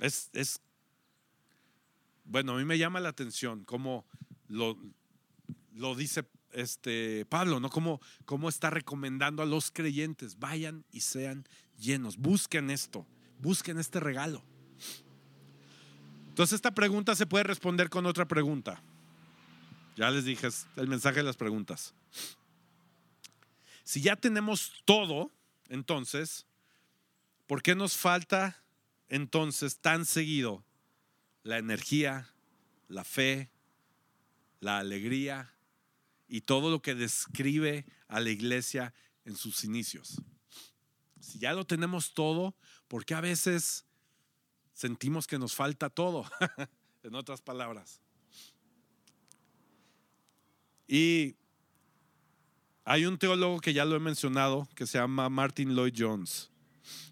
[0.00, 0.60] Es, es
[2.24, 4.06] bueno, a mí me llama la atención cómo
[4.48, 4.78] lo,
[5.74, 7.68] lo dice este Pablo, ¿no?
[7.68, 11.44] Como cómo está recomendando a los creyentes, vayan y sean
[11.78, 13.06] llenos, busquen esto,
[13.40, 14.44] busquen este regalo.
[16.28, 18.82] Entonces esta pregunta se puede responder con otra pregunta.
[19.96, 21.94] Ya les dije el mensaje de las preguntas.
[23.92, 25.30] Si ya tenemos todo,
[25.68, 26.46] entonces,
[27.46, 28.64] ¿por qué nos falta
[29.10, 30.64] entonces tan seguido
[31.42, 32.32] la energía,
[32.88, 33.50] la fe,
[34.60, 35.54] la alegría
[36.26, 38.94] y todo lo que describe a la iglesia
[39.26, 40.22] en sus inicios.
[41.20, 42.56] Si ya lo tenemos todo,
[42.88, 43.84] ¿por qué a veces
[44.72, 46.24] sentimos que nos falta todo?
[47.02, 48.00] en otras palabras.
[50.88, 51.36] Y
[52.84, 56.50] hay un teólogo que ya lo he mencionado, que se llama Martin Lloyd Jones,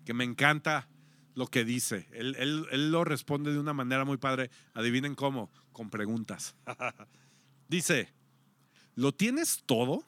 [0.04, 0.88] que me encanta
[1.34, 2.08] lo que dice.
[2.12, 4.50] Él, él lo responde de una manera muy padre.
[4.74, 6.54] Adivinen cómo, con preguntas.
[7.68, 8.12] Dice,
[8.96, 10.04] ¿lo tienes todo?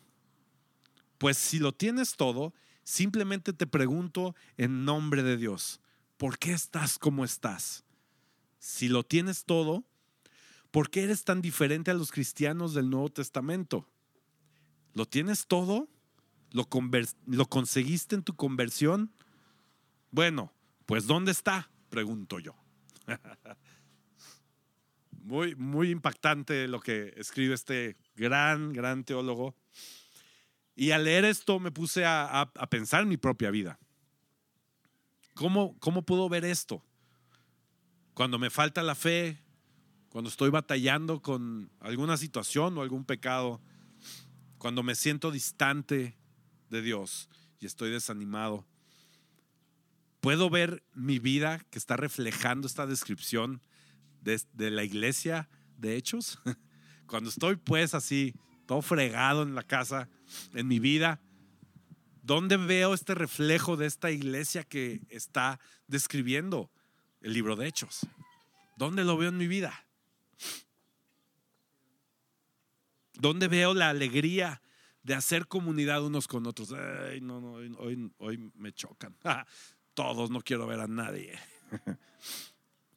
[1.18, 5.81] Pues si lo tienes todo, simplemente te pregunto en nombre de Dios,
[6.16, 7.85] ¿por qué estás como estás?
[8.59, 9.85] Si lo tienes todo,
[10.72, 13.88] ¿por qué eres tan diferente a los cristianos del Nuevo Testamento?
[14.94, 15.88] ¿Lo tienes todo?
[16.50, 16.68] ¿Lo,
[17.26, 19.12] ¿Lo conseguiste en tu conversión?
[20.11, 20.52] Bueno,
[20.87, 21.70] pues ¿dónde está?
[21.88, 22.55] Pregunto yo.
[25.24, 29.55] Muy, muy impactante lo que escribe este gran, gran teólogo.
[30.74, 33.78] Y al leer esto me puse a, pensar en mi propia vida.
[35.35, 36.85] ¿Cómo, ¿Cómo puedo ver esto?
[38.14, 39.38] Cuando me falta la fe,
[40.09, 43.61] cuando estoy batallando con alguna situación o algún pecado,
[44.62, 46.16] cuando me siento distante
[46.70, 48.64] de Dios y estoy desanimado.
[50.20, 53.61] ¿Puedo ver mi vida que está reflejando esta descripción
[54.20, 55.48] de, la iglesia
[55.79, 56.38] de Hechos,
[57.09, 60.09] cuando estoy pues así, todo fregado en la casa,
[60.55, 61.20] en mi vida,
[62.22, 66.70] ¿dónde veo este reflejo de esta iglesia que está describiendo
[67.20, 68.07] el libro de Hechos?
[68.77, 69.88] ¿Dónde lo veo en mi vida?
[73.22, 74.61] ¿Dónde veo la alegría
[75.04, 76.72] de hacer comunidad unos con otros?
[76.72, 79.16] Ay, no, no, hoy, hoy me chocan.
[79.94, 81.38] Todos, no quiero ver a nadie.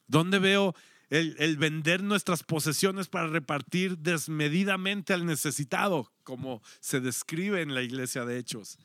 [0.08, 0.74] ¿Dónde veo
[1.10, 8.24] el, vender nuestras posesiones para repartir desmedidamente al necesitado, como se describe en la iglesia
[8.24, 8.80] de Hechos.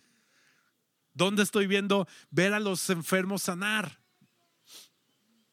[1.16, 4.00] ¿Dónde estoy viendo ver a los enfermos sanar?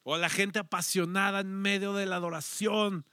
[0.02, 3.06] O a la gente apasionada en medio de la adoración,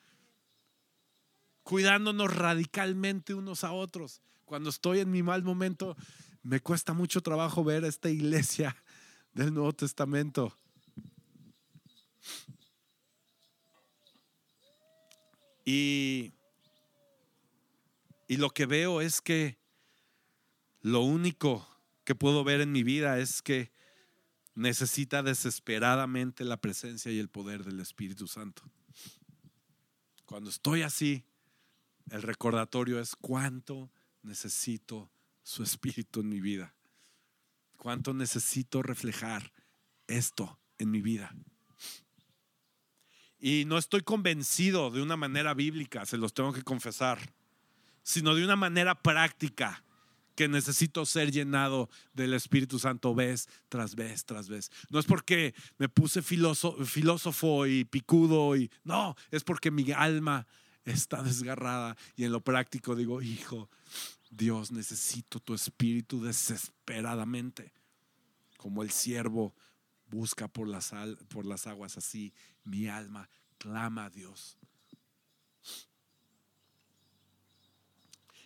[1.65, 4.21] cuidándonos radicalmente unos a otros.
[4.45, 5.97] Cuando estoy en mi mal momento,
[6.43, 8.77] me cuesta mucho trabajo ver esta iglesia
[9.33, 10.55] del Nuevo Testamento.
[15.65, 16.33] Y,
[18.27, 19.57] y lo que veo es que
[20.81, 21.67] lo único
[22.03, 23.71] que puedo ver en mi vida es que
[24.53, 28.61] necesita desesperadamente la presencia y el poder del Espíritu Santo.
[30.27, 31.25] Cuando estoy así,
[32.09, 33.91] el recordatorio es cuánto
[34.21, 35.09] necesito
[35.43, 36.73] su Espíritu en mi vida.
[37.77, 39.51] Cuánto necesito reflejar
[40.07, 41.35] esto en mi vida.
[43.39, 47.19] Y no estoy convencido de una manera bíblica, se los tengo que confesar,
[48.01, 49.83] sino de una manera práctica
[50.35, 54.71] que necesito ser llenado del Espíritu Santo vez tras vez tras vez.
[54.89, 60.45] No es porque me puse filósofo y picudo y no, es porque mi alma
[60.85, 63.69] está desgarrada y en lo práctico digo, hijo,
[64.29, 67.73] Dios, necesito tu espíritu desesperadamente.
[68.57, 69.53] Como el siervo
[70.07, 70.91] busca por las,
[71.29, 74.57] por las aguas así, mi alma clama a Dios.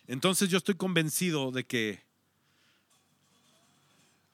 [0.06, 2.02] Entonces yo estoy convencido de que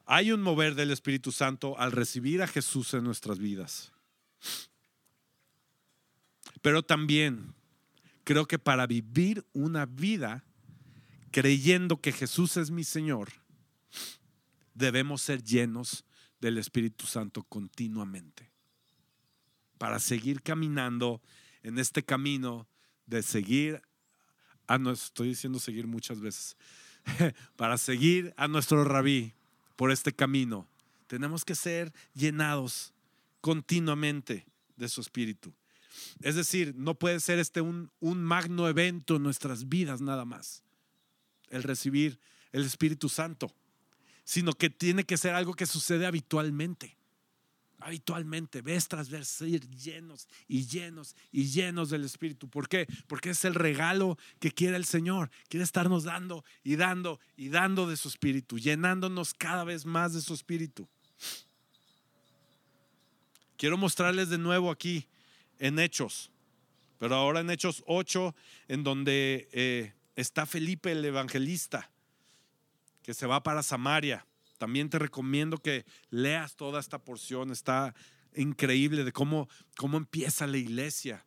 [0.05, 3.91] hay un mover del Espíritu Santo al recibir a Jesús en nuestras vidas.
[6.61, 7.53] Pero también
[8.27, 10.43] creo que para vivir una vida
[11.31, 13.29] creyendo que Jesús es mi Señor,
[14.73, 16.03] debemos ser llenos
[16.41, 18.51] del Espíritu Santo continuamente.
[19.77, 21.21] Para seguir caminando
[21.63, 22.67] en este camino
[23.05, 23.81] de seguir
[24.67, 26.57] Ah, no, estoy diciendo seguir muchas veces.
[27.55, 29.33] Para seguir a nuestro rabí
[29.77, 30.67] por este camino,
[31.07, 32.93] tenemos que ser llenados
[33.39, 35.53] continuamente de su espíritu.
[36.21, 40.63] Es decir, no puede ser este un, un magno evento en nuestras vidas nada más,
[41.49, 42.19] el recibir
[42.51, 43.53] el Espíritu Santo,
[44.23, 46.97] sino que tiene que ser algo que sucede habitualmente
[47.79, 52.49] habitualmente, vez tras vez, ser llenos y llenos y llenos del Espíritu.
[52.49, 52.87] ¿Por qué?
[53.07, 55.29] Porque es el regalo que quiere el Señor.
[55.47, 60.21] Quiere estarnos dando y dando y dando de su Espíritu, llenándonos cada vez más de
[60.21, 60.87] su Espíritu.
[63.57, 65.07] Quiero mostrarles de nuevo aquí
[65.59, 66.31] en Hechos,
[66.97, 68.35] pero ahora en Hechos 8,
[68.67, 71.91] en donde eh, está Felipe el evangelista,
[73.03, 74.25] que se va para Samaria.
[74.57, 77.51] También te recomiendo que leas toda esta porción.
[77.51, 77.93] Está
[78.35, 81.23] increíble de cómo, cómo empieza la iglesia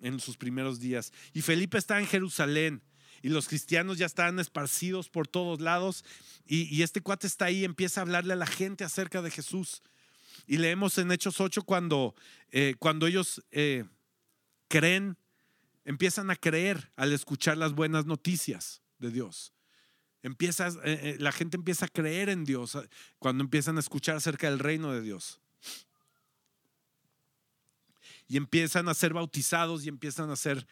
[0.00, 1.12] en sus primeros días.
[1.32, 2.82] Y Felipe está en Jerusalén
[3.22, 6.04] y los cristianos ya están esparcidos por todos lados
[6.46, 9.82] y, este cuate está ahí, empieza a hablarle a la gente acerca de Jesús.
[10.48, 12.14] Y leemos en Hechos 8 cuando,
[12.50, 13.84] eh, cuando ellos eh,
[14.66, 15.18] creen,
[15.84, 19.52] empiezan a creer al escuchar las buenas noticias de Dios.
[20.22, 22.78] Empiezas, eh, eh, la gente empieza a creer en Dios
[23.18, 25.38] cuando empiezan a escuchar acerca del reino de Dios.
[28.26, 30.66] Y empiezan a ser bautizados y empiezan a ser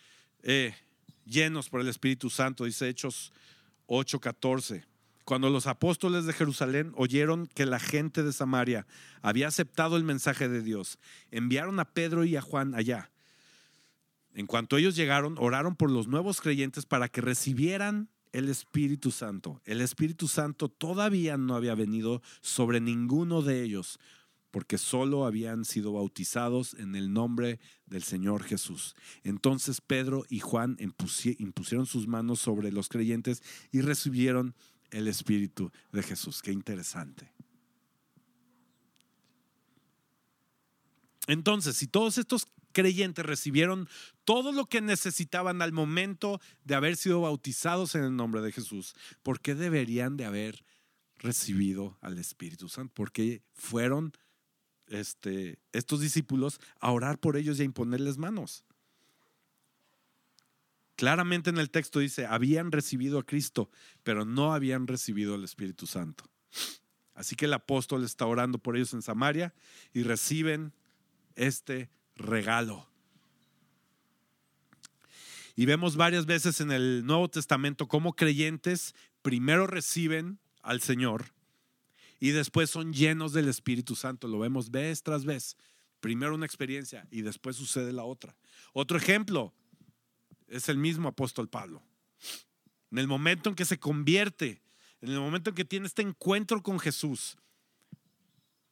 [1.26, 3.30] llenos por el Espíritu Santo, dice Hechos
[3.88, 4.86] 8:14.
[5.26, 8.86] Cuando los apóstoles de Jerusalén oyeron que la gente de Samaria
[9.22, 11.00] había aceptado el mensaje de Dios,
[11.32, 13.10] enviaron a Pedro y a Juan allá.
[14.34, 19.60] En cuanto ellos llegaron, oraron por los nuevos creyentes para que recibieran el Espíritu Santo.
[19.64, 23.98] El Espíritu Santo todavía no había venido sobre ninguno de ellos,
[24.52, 28.94] porque solo habían sido bautizados en el nombre del Señor Jesús.
[29.24, 34.54] Entonces Pedro y Juan impusieron sus manos sobre los creyentes y recibieron
[34.90, 36.42] el Espíritu de Jesús.
[36.42, 37.32] Qué interesante.
[41.26, 43.88] Entonces, si todos estos creyentes recibieron
[44.24, 48.94] todo lo que necesitaban al momento de haber sido bautizados en el nombre de Jesús,
[49.22, 50.64] ¿por qué deberían de haber
[51.16, 52.92] recibido al Espíritu Santo?
[52.94, 54.12] Porque fueron
[54.88, 58.65] este, estos discípulos a orar por ellos y a imponerles manos.
[60.96, 63.70] Claramente en el texto dice, habían recibido a Cristo,
[64.02, 66.24] pero no habían recibido al Espíritu Santo.
[67.14, 69.54] Así que el apóstol está orando por ellos en Samaria
[69.92, 70.72] y reciben
[71.34, 72.88] este regalo.
[75.54, 81.32] Y vemos varias veces en el Nuevo Testamento cómo creyentes primero reciben al Señor
[82.20, 84.28] y después son llenos del Espíritu Santo.
[84.28, 85.56] Lo vemos vez tras vez.
[86.00, 88.36] Primero una experiencia y después sucede la otra.
[88.72, 89.54] Otro ejemplo
[90.48, 91.82] es el mismo apóstol Pablo.
[92.90, 94.62] En el momento en que se convierte,
[95.00, 97.36] en el momento en que tiene este encuentro con Jesús,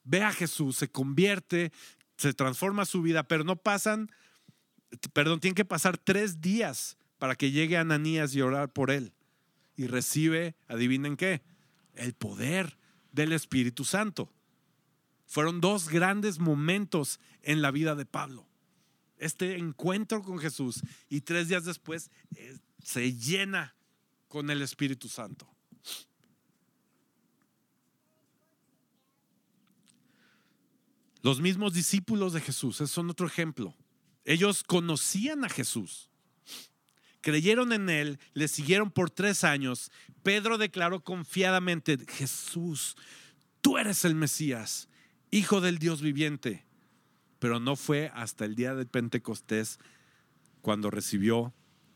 [0.05, 1.73] ve a Jesús, se convierte,
[2.17, 4.11] se transforma su vida, pero no pasan,
[5.13, 9.13] perdón, tienen que pasar tres días para que llegue Ananías y orar por él.
[9.77, 11.43] Y recibe, adivinen qué,
[11.95, 12.79] el poder
[13.13, 14.33] del Espíritu Santo.
[15.27, 18.47] Fueron dos grandes momentos en la vida de Pablo.
[19.19, 23.75] Este encuentro con Jesús y tres días después eh, se llena
[24.29, 25.49] con el Espíritu Santo.
[31.23, 33.75] Los mismos discípulos de Jesús, son otro ejemplo.
[34.27, 36.11] Ellos conocían a Jesús,
[37.23, 39.91] creyeron en Él, le siguieron por tres años.
[40.23, 42.97] Pedro declaró confiadamente, Jesús,
[43.63, 44.89] tú eres el Mesías,
[45.31, 46.65] Hijo del Dios viviente.
[47.45, 49.79] Pero no fue hasta el día de Pentecostés
[50.63, 51.53] cuando recibió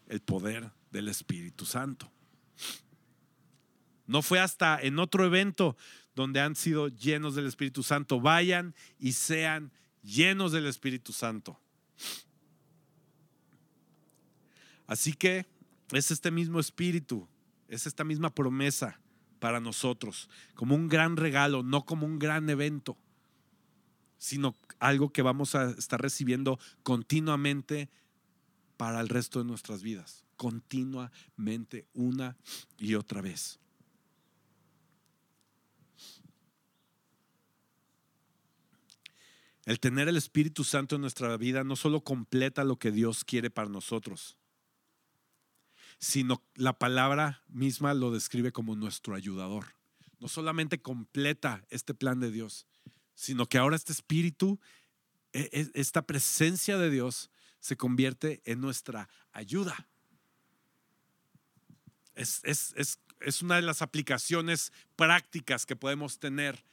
[0.07, 2.13] el poder del Espíritu Santo.
[4.07, 5.75] No fue hasta en otro evento
[6.15, 8.21] donde han sido llenos del Espíritu Santo.
[8.21, 9.73] Vayan y sean
[10.03, 11.59] llenos del Espíritu Santo.
[14.87, 15.47] Así que
[15.93, 17.27] es este mismo Espíritu,
[17.69, 19.01] es esta misma promesa
[19.39, 22.99] para nosotros, como un gran regalo, no como un gran evento,
[24.19, 27.89] sino algo que vamos a estar recibiendo continuamente
[28.77, 32.37] para el resto de nuestras vidas, continuamente, una
[32.79, 33.59] y otra vez.
[39.69, 43.51] El tener el Espíritu Santo en nuestra vida no solo completa lo que Dios quiere
[43.51, 44.39] para nosotros,
[45.99, 49.75] sino la palabra misma lo describe como nuestro ayudador.
[50.21, 52.67] No solamente completa este plan de Dios,
[53.19, 54.61] sino que ahora este Espíritu,
[55.33, 59.89] e, e, esta presencia de Dios, se convierte en nuestra ayuda.
[62.15, 66.65] Es, es, una de las aplicaciones prácticas que podemos tener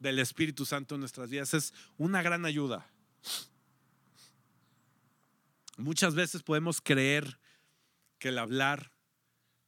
[0.00, 1.54] del Espíritu Santo en nuestras vidas.
[1.54, 2.90] Es una gran ayuda.
[5.76, 7.38] Muchas veces podemos creer
[8.18, 8.90] que el hablar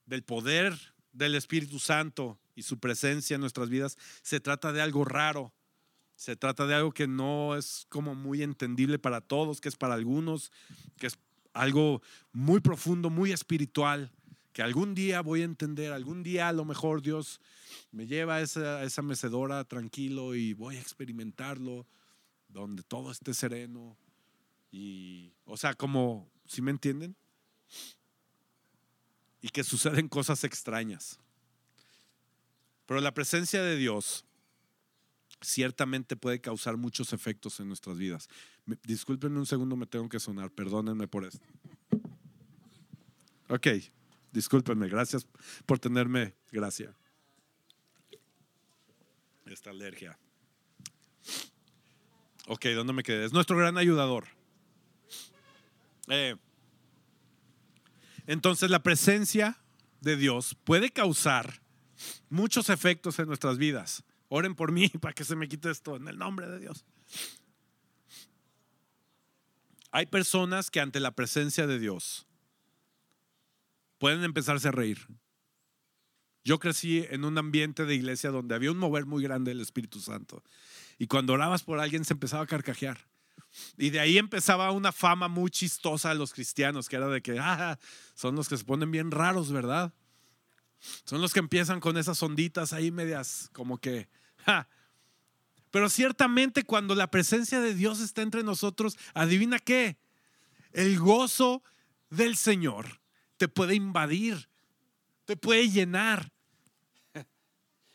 [0.04, 5.04] del poder del Espíritu Santo y su presencia en nuestras vidas se trata de algo
[5.04, 5.53] raro,
[6.24, 9.92] se trata de algo que no es como muy entendible para todos, que es para
[9.92, 10.52] algunos,
[10.96, 11.18] que es
[11.52, 12.00] algo
[12.32, 14.10] muy profundo, muy espiritual,
[14.54, 17.42] que algún día voy a entender, algún día a lo mejor Dios
[17.92, 21.86] me lleva a esa, esa mecedora tranquilo y voy a experimentarlo,
[22.48, 23.94] donde todo esté sereno.
[24.72, 27.14] Y, o sea, como, ¿sí me entienden?
[29.42, 31.18] Y que suceden cosas extrañas.
[32.86, 34.23] Pero la presencia de Dios
[35.44, 38.28] ciertamente puede causar muchos efectos en nuestras vidas.
[38.82, 41.46] discúlpenme un segundo, me tengo que sonar, perdónenme por esto.
[43.48, 43.68] Ok,
[44.32, 45.26] discúlpenme, gracias
[45.66, 46.94] por tenerme gracia.
[49.46, 50.18] Esta alergia.
[52.46, 53.24] Ok, ¿dónde me quedé?
[53.24, 54.26] Es nuestro gran ayudador.
[56.08, 56.36] Eh,
[58.26, 59.58] entonces la presencia
[60.00, 61.60] de Dios puede causar
[62.28, 64.04] muchos efectos en nuestras vidas.
[64.36, 66.84] Oren por mí para que se me quite esto en el nombre de Dios.
[69.92, 72.26] Hay personas que ante la presencia de Dios
[73.98, 75.06] pueden empezarse a reír.
[76.42, 80.00] Yo crecí en un ambiente de iglesia donde había un mover muy grande del Espíritu
[80.00, 80.42] Santo.
[80.98, 83.06] Y cuando orabas por alguien se empezaba a carcajear.
[83.78, 87.38] Y de ahí empezaba una fama muy chistosa a los cristianos, que era de que
[87.38, 87.78] ah,
[88.16, 89.94] son los que se ponen bien raros, ¿verdad?
[91.04, 94.08] Son los que empiezan con esas onditas ahí medias como que
[95.70, 99.96] pero ciertamente cuando la presencia de Dios está entre nosotros, adivina qué,
[100.72, 101.62] el gozo
[102.10, 103.00] del Señor
[103.36, 104.48] te puede invadir,
[105.24, 106.32] te puede llenar.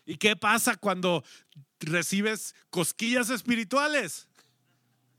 [0.06, 1.24] ¿Y qué pasa cuando
[1.80, 4.28] recibes cosquillas espirituales?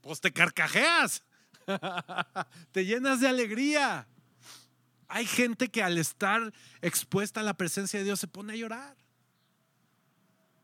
[0.01, 1.23] Pues te carcajeas,
[2.71, 4.07] te llenas de alegría.
[5.07, 9.00] Hay gente que al estar expuesta a la presencia de Dios se pone a llorar.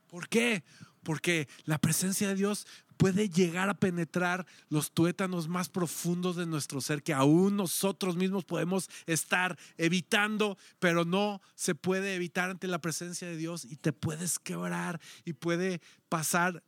[0.08, 0.64] ¿Por qué?
[1.04, 2.66] Porque la presencia de Dios
[2.98, 8.44] puede llegar a penetrar los tuétanos más profundos de nuestro ser que aún nosotros mismos
[8.44, 13.94] podemos estar evitando, pero no se puede evitar ante la presencia de Dios y te
[13.94, 15.80] puedes quebrar y puede
[16.10, 16.64] pasar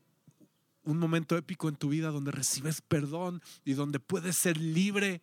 [0.83, 5.21] un momento épico en tu vida donde recibes perdón y donde puedes ser libre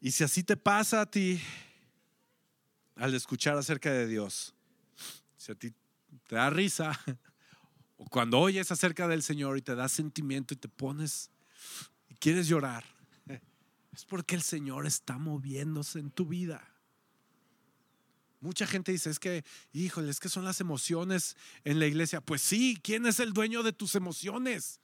[0.00, 1.40] Y si así te pasa a ti
[2.94, 4.54] al escuchar acerca de Dios,
[5.36, 5.72] si a ti
[6.26, 6.98] te da risa,
[7.96, 11.30] o cuando oyes acerca del Señor y te da sentimiento y te pones
[12.08, 12.84] y quieres llorar,
[13.92, 16.62] es porque el Señor está moviéndose en tu vida.
[18.40, 22.20] Mucha gente dice, es que, híjole, es que son las emociones en la iglesia.
[22.20, 24.80] Pues sí, ¿quién es el dueño de tus emociones?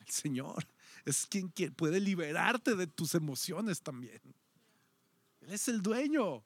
[0.00, 0.66] El Señor
[1.04, 4.20] es quien puede liberarte de tus emociones también.
[5.40, 6.44] Él es el dueño.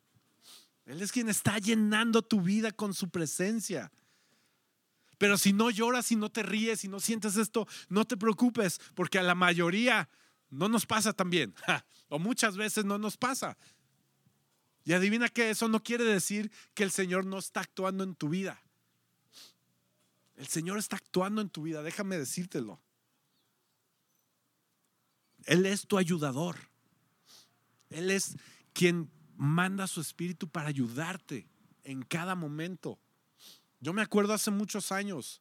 [0.86, 3.90] Él es quien está llenando tu vida con su presencia.
[5.18, 8.80] Pero si no lloras y no te ríes y no sientes esto, no te preocupes,
[8.94, 10.08] porque a la mayoría
[10.50, 11.54] no nos pasa también.
[12.08, 13.58] O muchas veces no nos pasa.
[14.84, 18.28] Y adivina que eso no quiere decir que el Señor no está actuando en tu
[18.28, 18.62] vida.
[20.36, 22.80] El Señor está actuando en tu vida, déjame decírtelo.
[25.46, 26.56] Él es tu ayudador.
[27.88, 28.36] Él es
[28.72, 31.48] quien manda su espíritu para ayudarte
[31.84, 32.98] en cada momento.
[33.80, 35.40] Yo me acuerdo hace muchos años,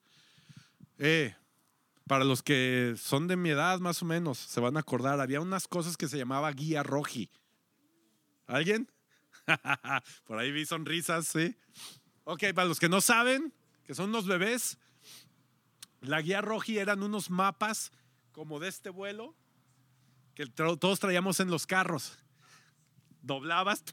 [0.98, 1.36] eh,
[2.08, 5.42] para los que son de mi edad más o menos, se van a acordar, había
[5.42, 7.32] unas cosas que se llamaba guía roji.
[8.46, 8.92] ¿Alguien?
[10.26, 11.56] Por ahí vi sonrisas, sí.
[12.26, 13.54] Ok, para los que no saben,
[13.84, 14.78] que son unos bebés,
[16.02, 17.92] la guía roji eran unos mapas
[18.32, 19.36] como de este vuelo
[20.36, 22.20] que todos traíamos en los carros.
[23.22, 23.84] Doblabas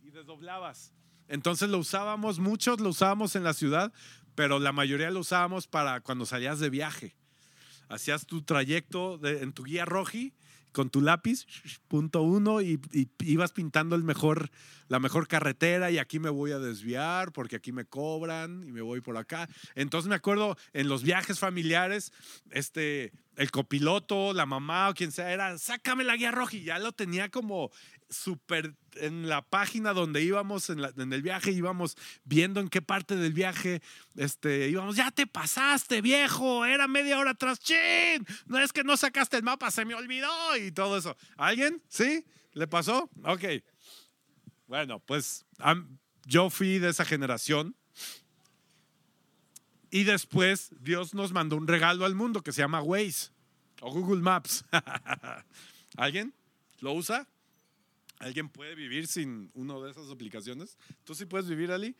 [0.00, 0.94] y desdoblabas.
[1.26, 3.92] Entonces lo usábamos, muchos lo usábamos en la ciudad,
[4.34, 7.16] pero la mayoría lo usábamos para cuando salías de viaje.
[7.88, 10.32] Hacías tu trayecto en tu guía roji
[10.72, 11.46] con tu lápiz,
[11.88, 12.80] punto uno, y,
[13.20, 18.62] ibas pintando la mejor carretera y aquí me voy a desviar porque aquí me cobran
[18.66, 19.48] y me voy por acá.
[19.74, 22.12] Entonces me acuerdo en los viajes familiares,
[22.50, 26.80] este, el copiloto, la mamá o quien sea, era, sácame la guía roja y ya
[26.80, 27.70] lo tenía como
[28.10, 30.80] súper en la página donde íbamos en,
[31.12, 33.80] el viaje, íbamos viendo en qué parte del viaje
[34.16, 38.96] este, íbamos, ya te pasaste, viejo, era media hora atrás, chin, no es que no
[38.96, 41.16] sacaste el mapa, se me olvidó y todo eso.
[41.36, 41.80] ¿Alguien?
[41.88, 42.26] ¿Sí?
[42.54, 43.08] ¿Le pasó?
[43.22, 43.44] Ok.
[44.66, 45.46] Bueno, pues
[46.26, 47.76] yo fui de esa generación.
[49.90, 53.30] Y después Dios nos mandó un regalo al mundo que se llama Waze
[53.80, 54.64] o Google Maps.
[55.96, 56.34] ¿Alguien
[56.80, 57.26] lo usa?
[58.18, 60.76] ¿Alguien puede vivir sin una de esas aplicaciones?
[61.04, 61.96] ¿Tú sí puedes vivir, Ali?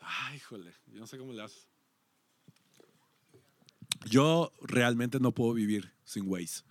[0.00, 1.66] Ay, híjole, yo no sé cómo le haces.
[4.06, 6.62] Yo realmente no puedo vivir sin Waze.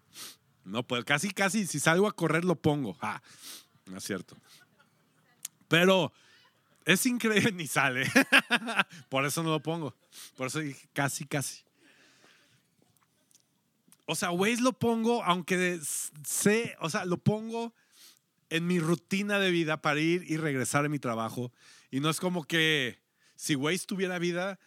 [0.66, 2.98] No puedo, casi, casi, si salgo a correr lo pongo.
[3.02, 3.22] Ah,
[3.86, 4.38] no es cierto.
[5.68, 6.12] Pero
[6.86, 8.10] es increíble, ni sale.
[9.10, 9.96] Por eso no lo pongo.
[10.36, 11.64] Por eso dije casi, casi.
[14.06, 15.80] O sea, Waze lo pongo, aunque
[16.26, 17.74] sé, o sea, lo pongo
[18.50, 21.54] en mi rutina de vida para ir y regresar a mi trabajo.
[21.92, 23.00] Y no es como que
[23.36, 24.60] si Waze tuviera vida,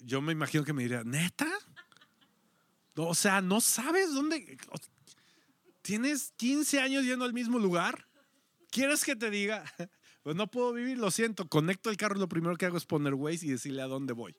[0.00, 1.50] yo me imagino que me diría, ¿neta?
[2.96, 4.58] O sea, ¿no sabes dónde?
[5.82, 8.06] ¿Tienes 15 años yendo al mismo lugar?
[8.70, 9.64] ¿Quieres que te diga?
[10.24, 11.48] Pues no puedo vivir, lo siento.
[11.48, 14.34] Conecto el carro lo primero que hago es poner Waze y decirle a dónde voy.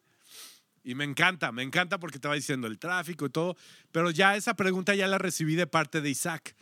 [0.83, 3.55] Y me encanta, me encanta porque te va diciendo el tráfico y todo.
[3.93, 6.55] Pero ya esa pregunta ya la recibí de parte de Isaac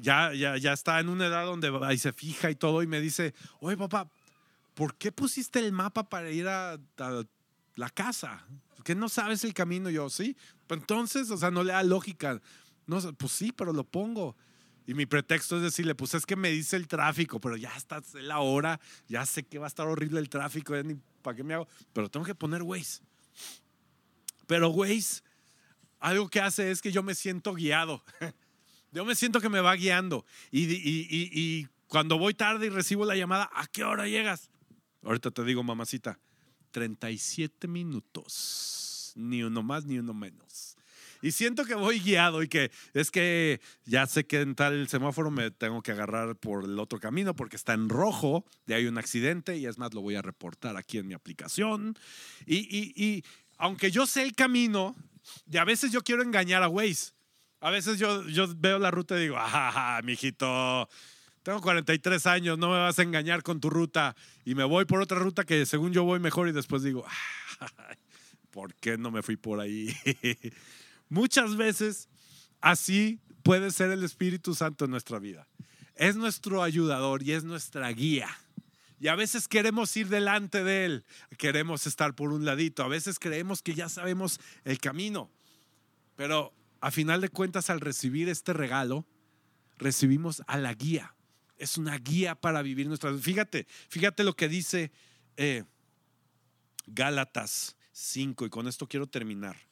[0.00, 3.00] ya, ya, ya está en una edad donde ahí se fija y todo y me
[3.00, 4.10] dice, oye papá,
[4.74, 6.78] ¿por qué pusiste el mapa para ir a,
[7.74, 8.44] la casa?
[8.84, 9.90] ¿Que no sabes el camino?
[9.90, 10.36] Yo, sí.
[10.66, 12.40] Pues entonces, o sea, no le da lógica.
[12.86, 14.36] No, pues sí, pero lo pongo.
[14.88, 18.00] Y mi pretexto es decirle, pues es que me dice el tráfico, pero ya está
[18.14, 21.44] la hora, ya sé que va a estar horrible el tráfico, ya ni para qué
[21.44, 23.02] me hago, pero tengo que poner Waze.
[24.46, 25.20] Pero Waze,
[26.00, 28.02] algo que hace es que yo me siento guiado.
[28.90, 30.24] Yo me siento que me va guiando.
[30.50, 34.48] Y, cuando voy tarde y recibo la llamada, ¿a qué hora llegas?
[35.02, 36.18] Ahorita te digo, mamacita,
[36.70, 39.12] 37 minutos.
[39.14, 40.77] Ni uno más ni uno menos.
[41.22, 45.30] Y siento que voy guiado y que es que ya sé que en tal semáforo
[45.30, 48.98] me tengo que agarrar por el otro camino porque está en rojo, de hay un
[48.98, 51.98] accidente y es más, lo voy a reportar aquí en mi aplicación.
[52.46, 52.58] Y,
[52.94, 53.24] y
[53.56, 54.96] aunque yo sé el camino,
[55.50, 57.12] y a veces yo quiero engañar a Waze.
[57.60, 60.88] A veces yo, yo veo la ruta y digo, ajá, mijito,
[61.42, 64.14] tengo 43 años, no me vas a engañar con tu ruta.
[64.44, 67.04] Y me voy por otra ruta que según yo voy mejor y después digo,
[68.50, 69.92] ¿por qué no me fui por ahí?
[71.08, 72.08] Muchas veces
[72.60, 75.48] así puede ser el Espíritu Santo en nuestra vida.
[75.94, 78.28] Es nuestro ayudador y es nuestra guía.
[79.00, 81.04] Y a veces queremos ir delante de Él,
[81.36, 85.30] queremos estar por un ladito, a veces creemos que ya sabemos el camino,
[86.16, 89.06] pero a final de cuentas, al recibir este regalo,
[89.78, 91.14] recibimos a la guía.
[91.56, 93.22] Es una guía para vivir nuestra vida.
[93.22, 94.92] Fíjate, fíjate lo que dice
[95.36, 95.64] eh,
[96.86, 99.67] Gálatas 5, y con esto quiero terminar.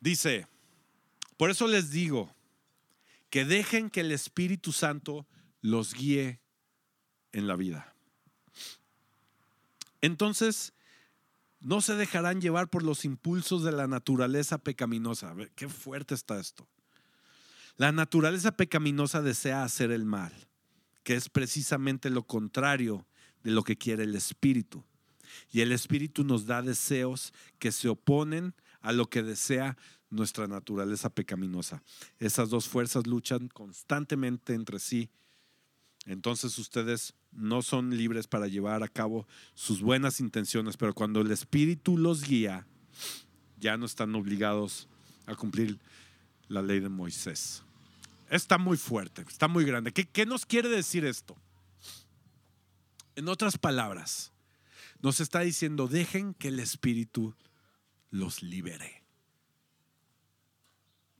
[0.00, 0.46] Dice,
[1.36, 2.34] por eso les digo,
[3.30, 5.26] que dejen que el Espíritu Santo
[5.60, 6.40] los guíe
[7.32, 7.94] en la vida.
[10.00, 10.72] Entonces,
[11.60, 15.34] no se dejarán llevar por los impulsos de la naturaleza pecaminosa.
[15.54, 16.66] qué fuerte está esto.
[17.76, 20.32] La naturaleza pecaminosa desea hacer el mal,
[21.02, 23.06] que es precisamente lo contrario
[23.42, 24.84] de lo que quiere el espíritu.
[25.52, 29.76] Y el espíritu nos da deseos que se oponen a lo que desea
[30.10, 31.82] nuestra naturaleza pecaminosa.
[32.18, 35.10] Esas dos fuerzas luchan constantemente entre sí
[36.08, 41.30] entonces ustedes no son libres para llevar a cabo sus buenas intenciones, pero cuando el
[41.30, 42.66] Espíritu los guía,
[43.58, 44.88] ya no están obligados
[45.26, 45.78] a cumplir
[46.48, 47.62] la ley de Moisés.
[48.30, 49.92] Está muy fuerte, está muy grande.
[49.92, 51.36] ¿Qué, nos quiere decir esto?
[53.14, 54.32] En otras palabras,
[55.02, 57.34] nos está diciendo, dejen que el Espíritu
[58.10, 59.04] los libere.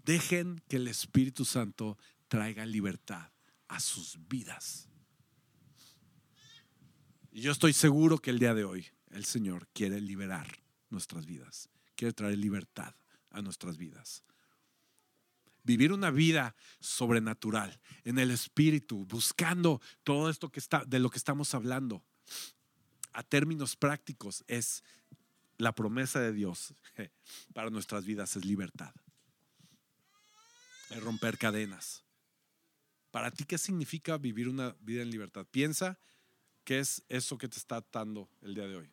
[0.05, 3.31] Dejen que el Espíritu Santo traiga libertad
[3.69, 4.89] a sus vidas.
[7.31, 11.69] Y yo estoy seguro que el día de hoy el Señor quiere liberar nuestras vidas,
[11.95, 12.95] quiere traer libertad
[13.31, 14.25] a nuestras vidas.
[15.63, 21.19] Vivir una vida sobrenatural en el espíritu, buscando todo esto que está de lo que
[21.19, 22.03] estamos hablando
[23.13, 24.83] a términos prácticos es
[25.59, 26.75] la promesa de Dios
[27.53, 28.95] para nuestras vidas es libertad.
[30.91, 32.05] Es romper cadenas.
[33.11, 35.47] Para ti, ¿qué significa vivir una vida en libertad?
[35.51, 35.99] Piensa
[36.65, 38.91] qué es eso que te está atando el día de hoy.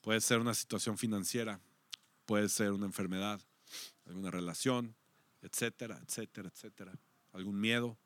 [0.00, 1.60] Puede ser una situación financiera,
[2.26, 3.40] puede ser una enfermedad,
[4.06, 4.94] alguna relación,
[5.40, 6.92] etcétera, etcétera, etcétera.
[7.32, 7.96] Algún miedo,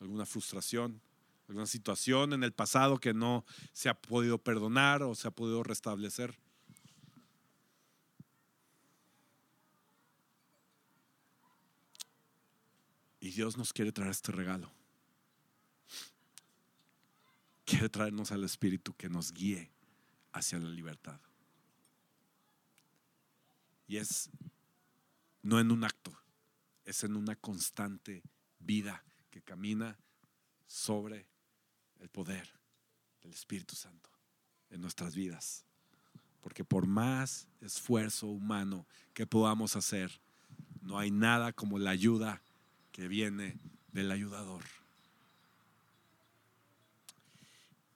[0.00, 1.00] alguna frustración,
[1.48, 5.62] alguna situación en el pasado que no se ha podido perdonar o se ha podido
[5.62, 6.36] restablecer.
[13.20, 14.70] Y Dios nos quiere traer este regalo.
[17.64, 19.70] Quiere traernos al Espíritu que nos guíe
[20.32, 21.18] hacia la libertad.
[23.88, 24.30] Y es
[25.42, 26.12] no en un acto,
[26.84, 28.22] es en una constante
[28.58, 29.96] vida que camina
[30.66, 31.26] sobre
[32.00, 32.48] el poder
[33.22, 34.10] del Espíritu Santo
[34.70, 35.64] en nuestras vidas.
[36.40, 40.20] Porque por más esfuerzo humano que podamos hacer,
[40.80, 42.42] no hay nada como la ayuda
[42.96, 43.58] que viene
[43.92, 44.64] del ayudador.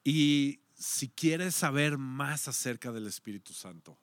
[0.05, 3.96] Y si quieres saber más acerca del Espíritu Santo,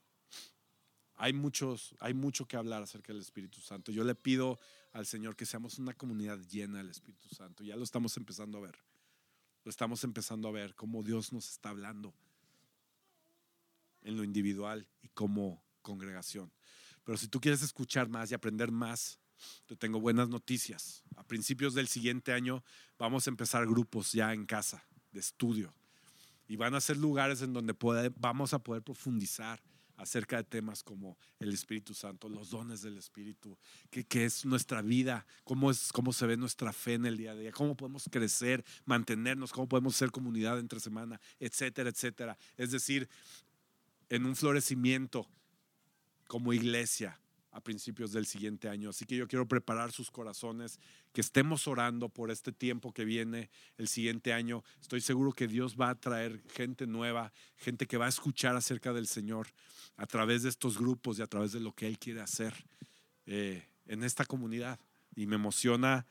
[1.15, 3.91] hay, muchos, hay mucho que hablar acerca del Espíritu Santo.
[3.91, 4.59] Yo le pido
[4.91, 7.63] al Señor que seamos una comunidad llena del Espíritu Santo.
[7.63, 8.79] Ya lo estamos empezando a ver.
[9.65, 12.15] Lo estamos empezando a ver cómo Dios nos está hablando
[14.01, 16.51] en lo individual y como congregación.
[17.03, 19.19] Pero si tú quieres escuchar más y aprender más,
[19.65, 21.03] te tengo buenas noticias.
[21.15, 22.63] A principios del siguiente año
[22.97, 25.73] vamos a empezar grupos ya en casa de estudio
[26.47, 27.75] y van a ser lugares en donde
[28.17, 29.61] vamos a poder profundizar
[29.97, 33.57] acerca de temas como el Espíritu Santo, los dones del Espíritu,
[33.89, 37.35] qué, es nuestra vida, cómo, es, cómo se ve nuestra fe en el día a
[37.35, 42.37] día, cómo podemos crecer, mantenernos, cómo podemos ser comunidad entre semana, etcétera, etcétera.
[42.57, 43.09] Es decir,
[44.09, 45.27] en un florecimiento
[46.27, 47.19] como iglesia,
[47.57, 48.91] a principios del siguiente año.
[48.91, 50.79] Así que yo quiero preparar sus corazones,
[51.11, 53.49] que estemos orando por este tiempo que viene
[53.79, 54.63] el siguiente año.
[54.79, 58.93] Estoy seguro que Dios va a traer gente nueva, gente que va a escuchar acerca
[58.93, 59.47] del Señor
[59.95, 62.53] a través de estos grupos y a través de lo que Él quiere hacer
[63.25, 64.79] eh, en esta comunidad.
[65.15, 66.05] Y me emociona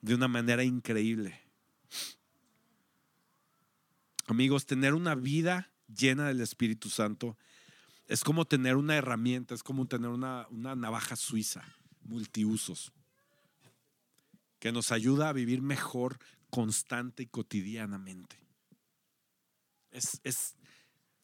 [0.00, 1.38] de una manera increíble.
[4.28, 7.36] Amigos, tener una vida llena del Espíritu Santo
[8.06, 11.64] es como tener una herramienta, es como tener una, navaja suiza,
[12.02, 12.92] multiusos,
[14.58, 16.18] que nos ayuda a vivir mejor,
[16.50, 18.40] constante y cotidianamente.
[19.90, 20.56] Es,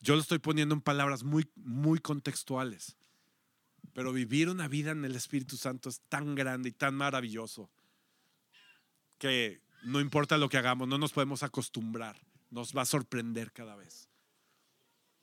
[0.01, 2.97] yo lo estoy poniendo en palabras muy, muy contextuales,
[3.93, 7.71] pero vivir una vida en el Espíritu Santo es tan grande y tan maravilloso
[9.19, 12.21] que no importa lo que hagamos, no nos podemos acostumbrar,
[12.51, 14.12] nos va a sorprender cada vez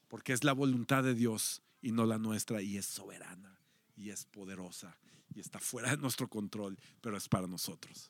[0.10, 3.58] porque es la voluntad de Dios y no la nuestra, y es soberana,
[3.96, 4.98] y es poderosa,
[5.34, 8.10] y está fuera de nuestro control, pero es para nosotros.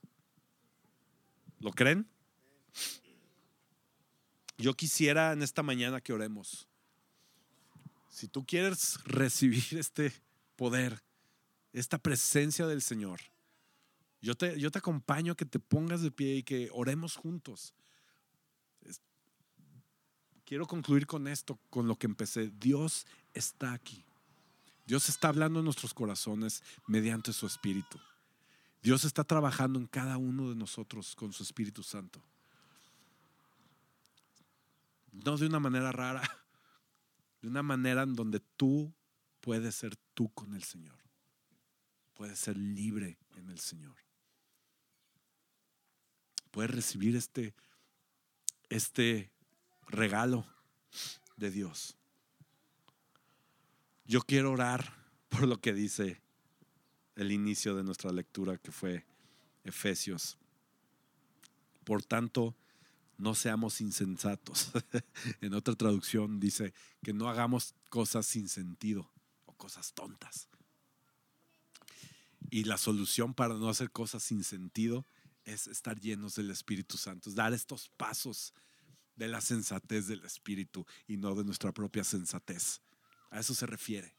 [1.59, 2.07] ¿Lo creen?
[4.57, 6.67] Yo quisiera en esta mañana que oremos.
[8.09, 10.11] Si tú quieres recibir este
[10.55, 11.03] poder,
[11.73, 13.19] esta presencia del Señor,
[14.21, 17.73] yo te, yo te acompaño a que te pongas de pie y que oremos juntos
[20.49, 22.49] quiero concluir con esto, con lo que empecé.
[22.49, 24.03] Dios está aquí.
[24.87, 27.99] Dios está hablando en nuestros corazones mediante su Espíritu.
[28.81, 32.19] Dios está trabajando en cada uno de nosotros con su Espíritu Santo.
[35.11, 36.23] No de una manera rara,
[37.43, 38.91] de una manera en donde tú
[39.41, 40.97] puedes ser tú con el Señor.
[42.15, 43.97] Puedes ser libre en el Señor.
[46.49, 47.53] Puedes recibir este,
[48.69, 49.31] este
[49.89, 50.45] regalo
[51.35, 51.95] de Dios.
[54.05, 54.93] Yo quiero orar
[55.29, 56.21] por lo que dice
[57.15, 59.05] el inicio de nuestra lectura, que fue
[59.63, 60.37] Efesios.
[61.83, 62.55] Por tanto,
[63.17, 64.71] no seamos insensatos.
[65.41, 66.73] en otra traducción dice
[67.03, 69.11] que no hagamos cosas sin sentido
[69.45, 70.47] o cosas tontas.
[72.49, 75.05] Y la solución para no hacer cosas sin sentido
[75.43, 78.53] es estar llenos del Espíritu Santo, dar estos pasos
[79.19, 82.81] de la sensatez del Espíritu y no de nuestra propia sensatez.
[83.29, 84.15] A eso se refiere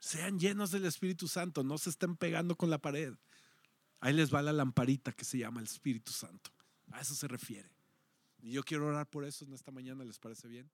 [0.00, 3.14] Sean llenos del Espíritu Santo, no se estén pegando con la pared.
[4.00, 6.50] Ahí les va la lamparita que se llama el Espíritu Santo.
[6.92, 7.70] A eso se refiere.
[8.40, 10.70] Y yo quiero orar por eso en esta mañana, ¿les parece bien?